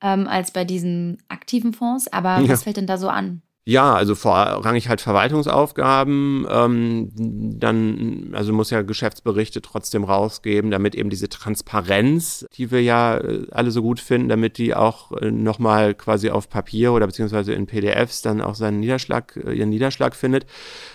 ähm, 0.01 0.27
als 0.27 0.51
bei 0.51 0.65
diesen 0.65 1.21
aktiven 1.29 1.73
Fonds. 1.73 2.11
Aber 2.11 2.39
ja. 2.39 2.49
was 2.49 2.63
fällt 2.63 2.77
denn 2.77 2.87
da 2.87 2.97
so 2.97 3.09
an? 3.09 3.41
Ja, 3.63 3.93
also 3.93 4.15
vorrangig 4.15 4.89
halt 4.89 5.01
Verwaltungsaufgaben. 5.01 6.47
Ähm, 6.49 7.11
dann, 7.59 8.31
also 8.33 8.53
muss 8.53 8.71
ja 8.71 8.81
Geschäftsberichte 8.81 9.61
trotzdem 9.61 10.03
rausgeben, 10.03 10.71
damit 10.71 10.95
eben 10.95 11.11
diese 11.11 11.29
Transparenz, 11.29 12.47
die 12.53 12.71
wir 12.71 12.81
ja 12.81 13.17
äh, 13.19 13.45
alle 13.51 13.69
so 13.69 13.83
gut 13.83 13.99
finden, 13.99 14.29
damit 14.29 14.57
die 14.57 14.73
auch 14.73 15.11
äh, 15.11 15.29
nochmal 15.29 15.93
quasi 15.93 16.31
auf 16.31 16.49
Papier 16.49 16.91
oder 16.91 17.05
beziehungsweise 17.05 17.53
in 17.53 17.67
PDFs 17.67 18.23
dann 18.23 18.41
auch 18.41 18.55
seinen 18.55 18.79
Niederschlag, 18.79 19.37
äh, 19.37 19.53
ihren 19.53 19.69
Niederschlag 19.69 20.15
findet. 20.15 20.47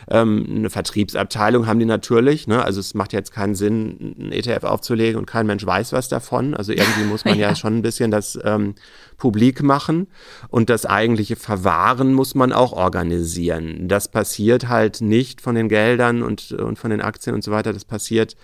Ähm, 0.09 0.47
eine 0.49 0.71
Vertriebsabteilung 0.71 1.67
haben 1.67 1.81
die 1.81 1.87
natürlich. 1.87 2.47
Ne? 2.47 2.65
Also 2.65 2.81
es 2.81 2.95
macht 2.95 3.13
jetzt 3.13 3.33
keinen 3.33 3.55
Sinn, 3.55 4.15
einen 4.19 4.33
ETF 4.33 4.65
aufzulegen 4.65 5.19
und 5.19 5.27
kein 5.27 5.47
Mensch 5.47 5.67
weiß 5.67 5.93
was 5.93 6.09
davon. 6.09 6.55
Also 6.55 6.73
irgendwie 6.73 7.05
muss 7.05 7.25
man 7.25 7.35
ja, 7.39 7.49
ja 7.49 7.55
schon 7.57 7.79
ein 7.79 7.83
bisschen 7.83 8.11
das 8.11 8.39
ähm, 8.45 8.75
publik 9.17 9.63
machen 9.63 10.07
und 10.49 10.71
das 10.71 10.87
eigentliche 10.87 11.37
Verwahren 11.37 12.15
muss 12.15 12.35
man 12.35 12.53
auch 12.53 12.73
organisieren. 12.73 13.89
Das 13.89 14.09
passiert 14.09 14.69
halt 14.69 15.01
nicht 15.01 15.41
von 15.41 15.55
den 15.55 15.69
Geldern 15.69 16.23
und, 16.23 16.53
und 16.53 16.79
von 16.79 16.91
den 16.91 17.01
Aktien 17.01 17.35
und 17.35 17.43
so 17.43 17.51
weiter. 17.51 17.73
Das 17.73 17.85
passiert 17.85 18.37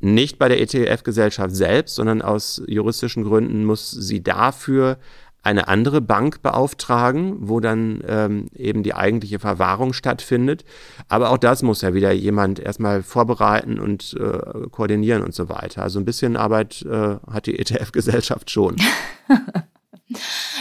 nicht 0.00 0.38
bei 0.38 0.48
der 0.48 0.60
ETF-Gesellschaft 0.60 1.54
selbst, 1.54 1.94
sondern 1.94 2.20
aus 2.20 2.62
juristischen 2.66 3.24
Gründen 3.24 3.64
muss 3.64 3.90
sie 3.90 4.22
dafür 4.22 4.98
eine 5.46 5.68
andere 5.68 6.00
Bank 6.00 6.42
beauftragen, 6.42 7.36
wo 7.48 7.60
dann 7.60 8.02
ähm, 8.06 8.48
eben 8.52 8.82
die 8.82 8.94
eigentliche 8.94 9.38
Verwahrung 9.38 9.92
stattfindet. 9.92 10.64
Aber 11.08 11.30
auch 11.30 11.38
das 11.38 11.62
muss 11.62 11.82
ja 11.82 11.94
wieder 11.94 12.12
jemand 12.12 12.58
erstmal 12.58 13.02
vorbereiten 13.02 13.78
und 13.78 14.14
äh, 14.20 14.68
koordinieren 14.70 15.22
und 15.22 15.34
so 15.34 15.48
weiter. 15.48 15.82
Also 15.82 16.00
ein 16.00 16.04
bisschen 16.04 16.36
Arbeit 16.36 16.82
äh, 16.82 17.16
hat 17.30 17.46
die 17.46 17.58
ETF-Gesellschaft 17.58 18.50
schon. 18.50 18.76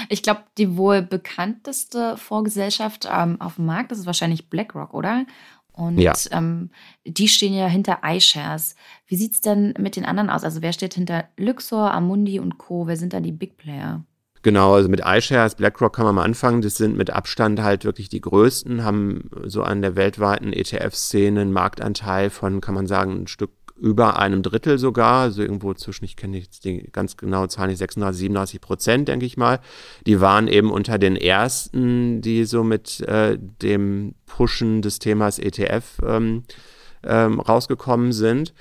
Ich 0.09 0.23
glaube, 0.23 0.41
die 0.57 0.75
wohl 0.75 1.01
bekannteste 1.01 2.17
Vorgesellschaft 2.17 3.07
ähm, 3.09 3.39
auf 3.39 3.55
dem 3.55 3.65
Markt 3.65 3.91
das 3.91 3.99
ist 3.99 4.05
wahrscheinlich 4.05 4.49
BlackRock, 4.49 4.93
oder? 4.93 5.25
Und 5.71 5.99
ja. 5.99 6.13
ähm, 6.31 6.71
die 7.05 7.27
stehen 7.27 7.53
ja 7.53 7.67
hinter 7.67 7.99
iShares. 8.03 8.75
Wie 9.07 9.15
sieht 9.15 9.33
es 9.33 9.41
denn 9.41 9.73
mit 9.77 9.95
den 9.95 10.05
anderen 10.05 10.29
aus? 10.29 10.43
Also 10.43 10.61
wer 10.61 10.73
steht 10.73 10.93
hinter 10.95 11.25
Luxor, 11.37 11.93
Amundi 11.93 12.39
und 12.39 12.57
Co.? 12.57 12.87
Wer 12.87 12.97
sind 12.97 13.13
da 13.13 13.19
die 13.19 13.31
Big 13.31 13.57
Player? 13.57 14.03
Genau, 14.45 14.75
also 14.75 14.89
mit 14.89 15.01
iShares, 15.03 15.55
BlackRock 15.55 15.95
kann 15.95 16.05
man 16.05 16.13
mal 16.13 16.23
anfangen. 16.23 16.61
Das 16.61 16.75
sind 16.75 16.95
mit 16.95 17.09
Abstand 17.09 17.63
halt 17.63 17.83
wirklich 17.83 18.09
die 18.09 18.21
größten, 18.21 18.83
haben 18.83 19.31
so 19.43 19.63
an 19.63 19.81
der 19.81 19.95
weltweiten 19.95 20.53
ETF-Szene 20.53 21.41
einen 21.41 21.51
Marktanteil 21.51 22.29
von, 22.29 22.61
kann 22.61 22.75
man 22.75 22.85
sagen, 22.85 23.23
ein 23.23 23.27
Stück 23.27 23.49
über 23.75 24.19
einem 24.19 24.43
Drittel 24.43 24.77
sogar, 24.77 25.21
also 25.21 25.41
irgendwo 25.41 25.73
zwischen, 25.73 26.05
ich 26.05 26.15
kenne 26.15 26.37
jetzt 26.37 26.63
die 26.63 26.87
ganz 26.91 27.17
genaue 27.17 27.47
Zahl 27.47 27.69
nicht, 27.69 27.79
36, 27.79 28.19
37 28.19 28.61
Prozent, 28.61 29.07
denke 29.07 29.25
ich 29.25 29.35
mal. 29.35 29.61
Die 30.05 30.21
waren 30.21 30.47
eben 30.47 30.69
unter 30.69 30.99
den 30.99 31.15
ersten, 31.15 32.21
die 32.21 32.45
so 32.45 32.63
mit 32.63 33.01
äh, 33.01 33.39
dem 33.39 34.13
Pushen 34.27 34.83
des 34.83 34.99
Themas 34.99 35.39
ETF 35.39 35.85
ähm, 36.05 36.43
ähm, 37.03 37.39
rausgekommen 37.39 38.11
sind. 38.11 38.53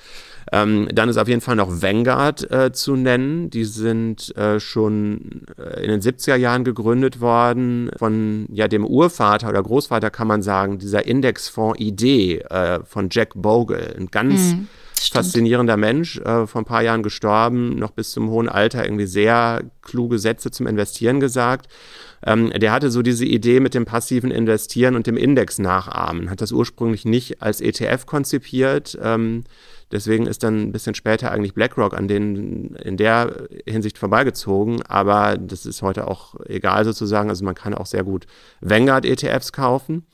Ähm, 0.52 0.88
dann 0.92 1.08
ist 1.08 1.16
auf 1.16 1.28
jeden 1.28 1.40
Fall 1.40 1.56
noch 1.56 1.82
Vanguard 1.82 2.50
äh, 2.50 2.72
zu 2.72 2.96
nennen. 2.96 3.50
Die 3.50 3.64
sind 3.64 4.36
äh, 4.36 4.60
schon 4.60 5.42
äh, 5.58 5.84
in 5.84 5.90
den 5.90 6.00
70er 6.00 6.36
Jahren 6.36 6.64
gegründet 6.64 7.20
worden 7.20 7.90
von 7.96 8.46
ja, 8.52 8.68
dem 8.68 8.84
Urvater 8.84 9.48
oder 9.48 9.62
Großvater, 9.62 10.10
kann 10.10 10.28
man 10.28 10.42
sagen, 10.42 10.78
dieser 10.78 11.06
Indexfonds-Idee 11.06 12.38
äh, 12.38 12.80
von 12.84 13.08
Jack 13.10 13.30
Bogle. 13.34 13.94
Ein 13.96 14.08
ganz 14.10 14.54
mhm 14.54 14.68
faszinierender 15.12 15.76
Mensch, 15.76 16.18
äh, 16.18 16.46
vor 16.46 16.62
ein 16.62 16.64
paar 16.64 16.82
Jahren 16.82 17.02
gestorben, 17.02 17.76
noch 17.76 17.90
bis 17.90 18.10
zum 18.10 18.30
hohen 18.30 18.48
Alter 18.48 18.84
irgendwie 18.84 19.06
sehr 19.06 19.62
kluge 19.82 20.18
Sätze 20.18 20.50
zum 20.50 20.66
Investieren 20.66 21.20
gesagt. 21.20 21.68
Ähm, 22.26 22.50
der 22.50 22.72
hatte 22.72 22.90
so 22.90 23.02
diese 23.02 23.24
Idee 23.24 23.60
mit 23.60 23.74
dem 23.74 23.84
passiven 23.84 24.30
Investieren 24.30 24.96
und 24.96 25.06
dem 25.06 25.16
Index 25.16 25.58
nachahmen, 25.58 26.30
hat 26.30 26.40
das 26.40 26.52
ursprünglich 26.52 27.04
nicht 27.04 27.42
als 27.42 27.60
ETF 27.60 28.06
konzipiert. 28.06 28.98
Ähm, 29.02 29.44
deswegen 29.94 30.26
ist 30.26 30.42
dann 30.42 30.60
ein 30.60 30.72
bisschen 30.72 30.94
später 30.94 31.30
eigentlich 31.30 31.54
BlackRock 31.54 31.94
an 31.94 32.08
denen 32.08 32.74
in 32.76 32.98
der 32.98 33.48
Hinsicht 33.66 33.96
vorbeigezogen, 33.96 34.82
aber 34.82 35.38
das 35.38 35.64
ist 35.64 35.80
heute 35.80 36.06
auch 36.06 36.34
egal 36.46 36.84
sozusagen. 36.84 37.30
Also 37.30 37.46
man 37.46 37.54
kann 37.54 37.72
auch 37.72 37.86
sehr 37.86 38.04
gut 38.04 38.26
Vanguard-ETFs 38.60 39.52
kaufen 39.52 40.04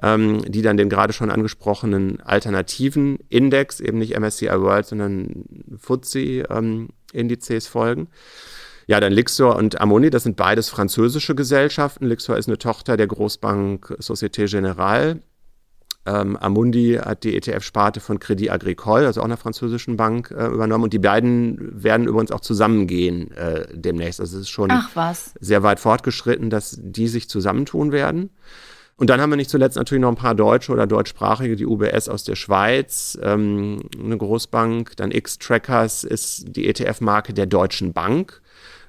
ähm, 0.00 0.42
die 0.46 0.62
dann 0.62 0.76
den 0.76 0.88
gerade 0.88 1.12
schon 1.12 1.30
angesprochenen 1.30 2.20
alternativen 2.20 3.18
Index, 3.28 3.80
eben 3.80 3.98
nicht 3.98 4.18
MSCI 4.18 4.48
World, 4.48 4.86
sondern 4.86 5.44
FTSE-Indizes 5.76 7.66
ähm, 7.66 7.70
folgen. 7.70 8.08
Ja, 8.86 9.00
dann 9.00 9.12
Lixor 9.12 9.56
und 9.56 9.80
Amundi, 9.80 10.10
das 10.10 10.24
sind 10.24 10.36
beides 10.36 10.68
französische 10.68 11.34
Gesellschaften. 11.34 12.06
Lixor 12.06 12.36
ist 12.36 12.48
eine 12.48 12.58
Tochter 12.58 12.96
der 12.96 13.06
Großbank 13.06 13.96
Société 14.00 14.46
Générale. 14.46 15.20
Ähm, 16.04 16.36
Amundi 16.36 16.98
hat 17.00 17.22
die 17.22 17.36
ETF-Sparte 17.36 18.00
von 18.00 18.18
Crédit 18.18 18.50
Agricole, 18.50 19.06
also 19.06 19.20
auch 19.20 19.24
einer 19.24 19.36
französischen 19.36 19.96
Bank, 19.96 20.32
äh, 20.36 20.46
übernommen. 20.46 20.84
Und 20.84 20.92
die 20.92 20.98
beiden 20.98 21.82
werden 21.82 22.08
übrigens 22.08 22.32
auch 22.32 22.40
zusammengehen 22.40 23.30
äh, 23.32 23.66
demnächst. 23.72 24.20
Also 24.20 24.36
es 24.36 24.42
ist 24.42 24.50
schon 24.50 24.72
sehr 25.40 25.62
weit 25.62 25.78
fortgeschritten, 25.78 26.50
dass 26.50 26.76
die 26.80 27.06
sich 27.06 27.28
zusammentun 27.28 27.92
werden. 27.92 28.30
Und 28.96 29.10
dann 29.10 29.20
haben 29.20 29.30
wir 29.30 29.36
nicht 29.36 29.50
zuletzt 29.50 29.76
natürlich 29.76 30.02
noch 30.02 30.10
ein 30.10 30.16
paar 30.16 30.34
deutsche 30.34 30.72
oder 30.72 30.86
deutschsprachige, 30.86 31.56
die 31.56 31.66
UBS 31.66 32.08
aus 32.08 32.24
der 32.24 32.36
Schweiz, 32.36 33.18
ähm, 33.22 33.82
eine 33.98 34.18
Großbank. 34.18 34.96
Dann 34.96 35.12
X-Trackers 35.12 36.04
ist 36.04 36.56
die 36.56 36.66
ETF-Marke 36.68 37.32
der 37.32 37.46
Deutschen 37.46 37.92
Bank 37.92 38.41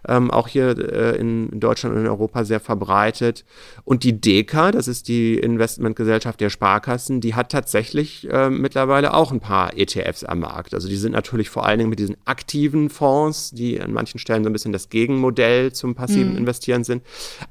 ähm, 0.07 0.31
auch 0.31 0.47
hier 0.47 0.77
äh, 0.77 1.17
in 1.17 1.59
Deutschland 1.59 1.95
und 1.95 2.01
in 2.01 2.07
Europa 2.07 2.43
sehr 2.43 2.59
verbreitet. 2.59 3.45
Und 3.83 4.03
die 4.03 4.19
DECA, 4.19 4.71
das 4.71 4.87
ist 4.87 5.07
die 5.07 5.35
Investmentgesellschaft 5.37 6.39
der 6.41 6.49
Sparkassen, 6.49 7.21
die 7.21 7.35
hat 7.35 7.51
tatsächlich 7.51 8.29
äh, 8.29 8.49
mittlerweile 8.49 9.13
auch 9.13 9.31
ein 9.31 9.39
paar 9.39 9.77
ETFs 9.77 10.23
am 10.23 10.39
Markt. 10.39 10.73
Also 10.73 10.87
die 10.87 10.97
sind 10.97 11.11
natürlich 11.11 11.49
vor 11.49 11.65
allen 11.65 11.79
Dingen 11.79 11.89
mit 11.89 11.99
diesen 11.99 12.17
aktiven 12.25 12.89
Fonds, 12.89 13.51
die 13.51 13.81
an 13.81 13.93
manchen 13.93 14.19
Stellen 14.19 14.43
so 14.43 14.49
ein 14.49 14.53
bisschen 14.53 14.73
das 14.73 14.89
Gegenmodell 14.89 15.71
zum 15.73 15.95
passiven 15.95 16.31
mhm. 16.31 16.37
Investieren 16.37 16.83
sind. 16.83 17.03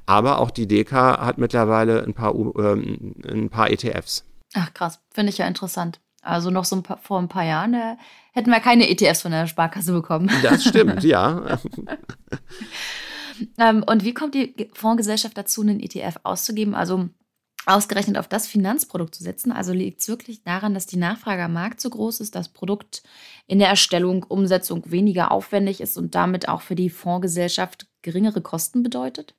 Aber 0.05 0.39
auch 0.39 0.51
die 0.51 0.67
DECA 0.67 1.25
hat 1.25 1.37
mittlerweile 1.37 2.03
ein 2.03 2.13
paar, 2.13 2.35
ähm, 2.35 3.15
ein 3.27 3.49
paar 3.49 3.71
ETFs. 3.71 4.25
Ach 4.53 4.73
krass, 4.73 4.99
finde 5.11 5.31
ich 5.31 5.39
ja 5.39 5.47
interessant. 5.47 5.99
Also 6.23 6.49
noch 6.49 6.65
so 6.65 6.77
ein 6.77 6.83
paar, 6.83 6.97
vor 6.97 7.19
ein 7.19 7.27
paar 7.27 7.43
Jahren 7.43 7.73
äh, 7.73 7.95
hätten 8.31 8.49
wir 8.49 8.59
keine 8.59 8.89
ETFs 8.89 9.21
von 9.21 9.31
der 9.31 9.47
Sparkasse 9.47 9.91
bekommen. 9.91 10.31
Das 10.41 10.63
stimmt, 10.63 11.03
ja. 11.03 11.59
ähm, 13.57 13.83
und 13.83 14.03
wie 14.03 14.13
kommt 14.13 14.33
die 14.33 14.69
Fondsgesellschaft 14.73 15.37
dazu, 15.37 15.61
einen 15.61 15.79
ETF 15.79 16.19
auszugeben? 16.23 16.75
Also 16.75 17.09
ausgerechnet 17.65 18.17
auf 18.17 18.27
das 18.27 18.47
Finanzprodukt 18.47 19.15
zu 19.15 19.23
setzen. 19.23 19.51
Also 19.51 19.73
liegt 19.73 20.01
es 20.01 20.07
wirklich 20.07 20.43
daran, 20.43 20.73
dass 20.73 20.85
die 20.85 20.97
Nachfrage 20.97 21.43
am 21.43 21.53
Markt 21.53 21.79
so 21.79 21.89
groß 21.89 22.19
ist, 22.19 22.35
das 22.35 22.49
Produkt 22.49 23.03
in 23.47 23.59
der 23.59 23.69
Erstellung, 23.69 24.23
Umsetzung 24.23 24.83
weniger 24.91 25.31
aufwendig 25.31 25.81
ist 25.81 25.97
und 25.97 26.15
damit 26.15 26.47
auch 26.49 26.61
für 26.61 26.75
die 26.75 26.89
Fondsgesellschaft 26.89 27.87
geringere 28.01 28.41
Kosten 28.41 28.83
bedeutet? 28.83 29.35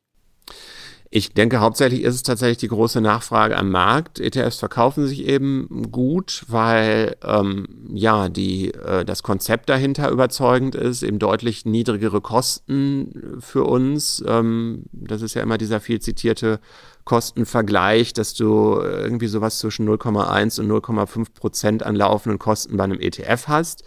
Ich 1.17 1.33
denke, 1.33 1.61
hauptsächlich 1.61 2.03
ist 2.03 2.17
es 2.17 2.23
tatsächlich 2.25 2.59
die 2.59 2.67
große 2.67 3.01
Nachfrage 3.01 3.57
am 3.57 3.71
Markt. 3.71 4.19
ETFs 4.19 4.59
verkaufen 4.59 5.07
sich 5.07 5.29
eben 5.29 5.89
gut, 5.93 6.43
weil 6.49 7.15
ähm, 7.23 7.69
ja 7.89 8.29
die, 8.29 8.75
äh, 8.75 9.05
das 9.05 9.23
Konzept 9.23 9.69
dahinter 9.69 10.11
überzeugend 10.11 10.75
ist, 10.75 11.05
eben 11.05 11.21
deutlich 11.21 11.65
niedrigere 11.67 12.21
Kosten 12.21 13.39
für 13.39 13.63
uns. 13.63 14.25
Ähm, 14.27 14.87
das 14.91 15.23
ist 15.23 15.35
ja 15.35 15.43
immer 15.43 15.57
dieser 15.57 15.79
viel 15.79 16.01
zitierte 16.01 16.59
Kostenvergleich, 17.05 18.13
dass 18.13 18.35
du 18.35 18.81
irgendwie 18.81 19.29
sowas 19.29 19.61
zwischen 19.61 19.89
0,1 19.89 20.59
und 20.59 20.69
0,5 20.69 21.27
Prozent 21.33 21.85
an 21.85 21.95
laufenden 21.95 22.41
Kosten 22.41 22.77
bei 22.77 22.83
einem 22.83 22.99
ETF 22.99 23.47
hast. 23.47 23.85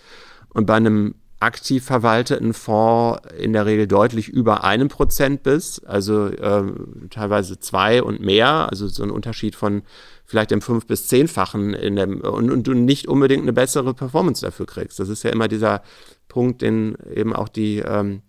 Und 0.54 0.66
bei 0.66 0.76
einem 0.76 1.16
aktiv 1.40 1.84
verwalteten 1.84 2.54
Fonds 2.54 3.22
in 3.38 3.54
der 3.54 3.66
Regel 3.66 3.88
deutlich 3.88 4.28
über 4.28 4.64
einem 4.64 4.88
Prozent 4.88 5.44
bist, 5.44 5.86
also 5.86 6.28
äh, 6.28 6.64
teilweise 7.10 7.60
zwei 7.60 8.02
und 8.02 8.22
mehr, 8.22 8.70
also 8.70 8.88
so 8.88 9.04
ein 9.04 9.12
Unterschied 9.12 9.56
von 9.56 9.84
vielleicht 10.26 10.52
im 10.52 10.62
fünf 10.62 10.88
bis 10.88 11.08
zehnfachen 11.08 11.74
in 11.74 11.96
dem 11.96 12.22
und, 12.22 12.52
und 12.52 12.66
du 12.66 12.74
nicht 12.74 13.08
unbedingt 13.08 13.44
eine 13.44 13.54
bessere 13.54 13.94
Performance 13.94 14.44
dafür 14.46 14.66
kriegst. 14.66 15.00
Das 15.00 15.10
ist 15.10 15.24
ja 15.24 15.30
immer 15.30 15.48
dieser 15.48 15.84
Punkt, 16.28 16.62
den 16.62 16.98
eben 17.14 17.34
auch 17.34 17.50
die 17.50 17.80
ähm, 17.80 18.24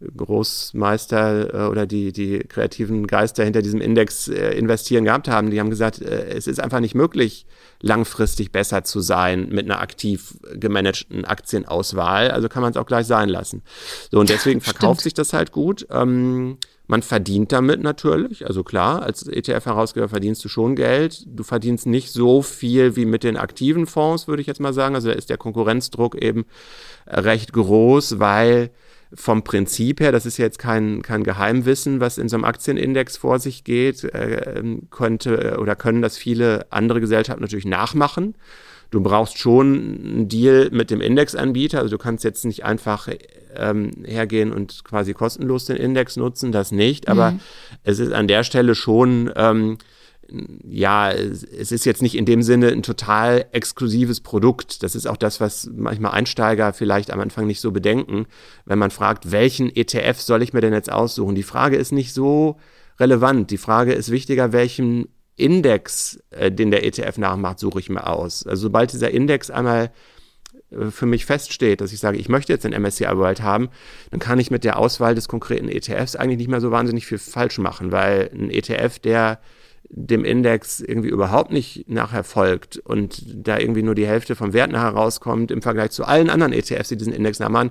Großmeister 0.00 1.54
äh, 1.54 1.68
oder 1.68 1.86
die, 1.86 2.12
die 2.12 2.40
kreativen 2.40 3.06
Geister 3.06 3.44
hinter 3.44 3.62
diesem 3.62 3.80
Index 3.80 4.28
äh, 4.28 4.50
investieren 4.50 5.04
gehabt 5.04 5.28
haben, 5.28 5.50
die 5.50 5.58
haben 5.58 5.70
gesagt, 5.70 6.02
äh, 6.02 6.28
es 6.28 6.46
ist 6.46 6.60
einfach 6.60 6.80
nicht 6.80 6.94
möglich, 6.94 7.46
langfristig 7.80 8.52
besser 8.52 8.84
zu 8.84 9.00
sein 9.00 9.48
mit 9.48 9.64
einer 9.64 9.80
aktiv 9.80 10.38
gemanagten 10.54 11.24
Aktienauswahl. 11.24 12.30
Also 12.30 12.48
kann 12.48 12.62
man 12.62 12.72
es 12.72 12.76
auch 12.76 12.86
gleich 12.86 13.06
sein 13.06 13.28
lassen. 13.28 13.62
So, 14.10 14.20
und 14.20 14.28
deswegen 14.28 14.60
verkauft 14.60 15.00
sich 15.00 15.14
das 15.14 15.32
halt 15.32 15.52
gut. 15.52 15.86
Ähm, 15.90 16.58
man 16.88 17.02
verdient 17.02 17.50
damit 17.50 17.82
natürlich, 17.82 18.46
also 18.46 18.62
klar, 18.62 19.02
als 19.02 19.26
ETF-Herausgeber 19.26 20.08
verdienst 20.08 20.44
du 20.44 20.48
schon 20.48 20.76
Geld. 20.76 21.24
Du 21.26 21.42
verdienst 21.42 21.86
nicht 21.86 22.12
so 22.12 22.42
viel 22.42 22.94
wie 22.96 23.06
mit 23.06 23.24
den 23.24 23.36
aktiven 23.36 23.86
Fonds, 23.86 24.28
würde 24.28 24.40
ich 24.40 24.46
jetzt 24.46 24.60
mal 24.60 24.72
sagen. 24.72 24.94
Also 24.94 25.08
da 25.08 25.14
ist 25.14 25.28
der 25.28 25.38
Konkurrenzdruck 25.38 26.14
eben 26.14 26.44
recht 27.08 27.52
groß, 27.52 28.20
weil 28.20 28.70
vom 29.16 29.42
Prinzip 29.42 30.00
her, 30.00 30.12
das 30.12 30.26
ist 30.26 30.36
jetzt 30.36 30.58
kein, 30.58 31.02
kein 31.02 31.24
Geheimwissen, 31.24 32.00
was 32.00 32.18
in 32.18 32.28
so 32.28 32.36
einem 32.36 32.44
Aktienindex 32.44 33.16
vor 33.16 33.38
sich 33.38 33.64
geht, 33.64 34.04
äh, 34.04 34.62
könnte 34.90 35.58
oder 35.60 35.74
können 35.74 36.02
das 36.02 36.16
viele 36.16 36.66
andere 36.70 37.00
Gesellschaften 37.00 37.42
natürlich 37.42 37.66
nachmachen. 37.66 38.34
Du 38.90 39.00
brauchst 39.00 39.38
schon 39.38 40.00
einen 40.04 40.28
Deal 40.28 40.68
mit 40.70 40.90
dem 40.90 41.00
Indexanbieter, 41.00 41.80
also 41.80 41.96
du 41.96 41.98
kannst 41.98 42.24
jetzt 42.24 42.44
nicht 42.44 42.64
einfach 42.64 43.08
ähm, 43.56 43.90
hergehen 44.04 44.52
und 44.52 44.84
quasi 44.84 45.12
kostenlos 45.12 45.64
den 45.64 45.76
Index 45.76 46.16
nutzen, 46.16 46.52
das 46.52 46.70
nicht, 46.70 47.08
aber 47.08 47.32
mhm. 47.32 47.40
es 47.82 47.98
ist 47.98 48.12
an 48.12 48.28
der 48.28 48.44
Stelle 48.44 48.74
schon 48.74 49.32
ähm, 49.34 49.78
ja, 50.64 51.10
es 51.12 51.72
ist 51.72 51.84
jetzt 51.84 52.02
nicht 52.02 52.16
in 52.16 52.24
dem 52.24 52.42
Sinne 52.42 52.68
ein 52.68 52.82
total 52.82 53.46
exklusives 53.52 54.20
Produkt. 54.20 54.82
Das 54.82 54.94
ist 54.94 55.06
auch 55.06 55.16
das, 55.16 55.40
was 55.40 55.70
manchmal 55.74 56.12
Einsteiger 56.12 56.72
vielleicht 56.72 57.10
am 57.12 57.20
Anfang 57.20 57.46
nicht 57.46 57.60
so 57.60 57.70
bedenken, 57.70 58.26
wenn 58.64 58.78
man 58.78 58.90
fragt, 58.90 59.30
welchen 59.30 59.74
ETF 59.74 60.20
soll 60.20 60.42
ich 60.42 60.52
mir 60.52 60.60
denn 60.60 60.72
jetzt 60.72 60.90
aussuchen? 60.90 61.34
Die 61.34 61.42
Frage 61.42 61.76
ist 61.76 61.92
nicht 61.92 62.12
so 62.12 62.58
relevant. 62.98 63.50
Die 63.50 63.58
Frage 63.58 63.92
ist 63.92 64.10
wichtiger, 64.10 64.52
welchen 64.52 65.08
Index, 65.36 66.18
äh, 66.30 66.50
den 66.50 66.70
der 66.70 66.84
ETF 66.84 67.18
nachmacht, 67.18 67.58
suche 67.58 67.78
ich 67.78 67.90
mir 67.90 68.06
aus. 68.06 68.46
Also 68.46 68.62
sobald 68.62 68.92
dieser 68.92 69.10
Index 69.10 69.50
einmal 69.50 69.92
äh, 70.70 70.90
für 70.90 71.06
mich 71.06 71.26
feststeht, 71.26 71.80
dass 71.80 71.92
ich 71.92 72.00
sage, 72.00 72.18
ich 72.18 72.28
möchte 72.28 72.52
jetzt 72.52 72.64
den 72.64 72.72
MSCI 72.72 73.16
World 73.16 73.42
haben, 73.42 73.68
dann 74.10 74.20
kann 74.20 74.38
ich 74.38 74.50
mit 74.50 74.64
der 74.64 74.78
Auswahl 74.78 75.14
des 75.14 75.28
konkreten 75.28 75.68
ETFs 75.68 76.16
eigentlich 76.16 76.38
nicht 76.38 76.50
mehr 76.50 76.60
so 76.60 76.70
wahnsinnig 76.70 77.06
viel 77.06 77.18
falsch 77.18 77.58
machen, 77.58 77.92
weil 77.92 78.30
ein 78.32 78.50
ETF, 78.50 78.98
der 78.98 79.40
dem 79.90 80.24
Index 80.24 80.80
irgendwie 80.80 81.08
überhaupt 81.08 81.52
nicht 81.52 81.88
nachher 81.88 82.24
folgt 82.24 82.78
und 82.78 83.22
da 83.26 83.58
irgendwie 83.58 83.82
nur 83.82 83.94
die 83.94 84.06
Hälfte 84.06 84.34
vom 84.34 84.52
Wert 84.52 84.72
nachher 84.72 84.90
rauskommt 84.90 85.50
im 85.50 85.62
Vergleich 85.62 85.90
zu 85.90 86.04
allen 86.04 86.30
anderen 86.30 86.52
ETFs, 86.52 86.88
die 86.88 86.96
diesen 86.96 87.12
Index 87.12 87.38
nachmachen, 87.38 87.70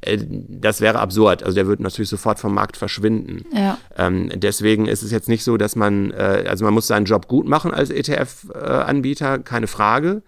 äh, 0.00 0.18
das 0.20 0.80
wäre 0.80 0.98
absurd. 0.98 1.42
Also 1.42 1.54
der 1.54 1.66
würde 1.66 1.82
natürlich 1.82 2.08
sofort 2.08 2.38
vom 2.38 2.54
Markt 2.54 2.76
verschwinden. 2.76 3.44
Ja. 3.52 3.78
Ähm, 3.96 4.30
deswegen 4.34 4.86
ist 4.86 5.02
es 5.02 5.10
jetzt 5.10 5.28
nicht 5.28 5.44
so, 5.44 5.56
dass 5.56 5.76
man, 5.76 6.10
äh, 6.12 6.44
also 6.48 6.64
man 6.64 6.74
muss 6.74 6.86
seinen 6.86 7.06
Job 7.06 7.28
gut 7.28 7.46
machen 7.46 7.72
als 7.72 7.90
ETF-Anbieter, 7.90 9.34
äh, 9.34 9.38
keine 9.40 9.66
Frage. 9.66 10.22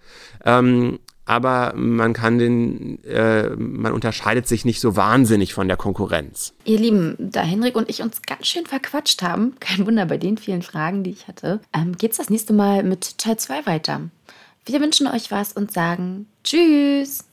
Ähm, 0.45 0.99
aber 1.29 1.73
man 1.75 2.13
kann 2.13 2.39
den, 2.39 3.03
äh, 3.03 3.49
man 3.55 3.91
unterscheidet 3.91 4.47
sich 4.47 4.65
nicht 4.65 4.79
so 4.79 4.95
wahnsinnig 4.95 5.53
von 5.53 5.67
der 5.67 5.77
Konkurrenz. 5.77 6.55
Ihr 6.65 6.79
Lieben, 6.79 7.15
da 7.19 7.41
Henrik 7.41 7.75
und 7.75 7.87
ich 7.87 8.01
uns 8.01 8.23
ganz 8.23 8.47
schön 8.47 8.65
verquatscht 8.65 9.21
haben, 9.21 9.53
kein 9.59 9.85
Wunder 9.85 10.07
bei 10.07 10.17
den 10.17 10.39
vielen 10.39 10.63
Fragen, 10.63 11.03
die 11.03 11.11
ich 11.11 11.27
hatte, 11.27 11.59
ähm, 11.71 11.95
es 12.01 12.17
das 12.17 12.31
nächste 12.31 12.53
Mal 12.53 12.81
mit 12.81 13.19
Teil 13.19 13.37
2 13.37 13.67
weiter. 13.67 14.09
Wir 14.65 14.81
wünschen 14.81 15.05
euch 15.05 15.29
was 15.29 15.53
und 15.53 15.71
sagen 15.71 16.25
Tschüss. 16.43 17.25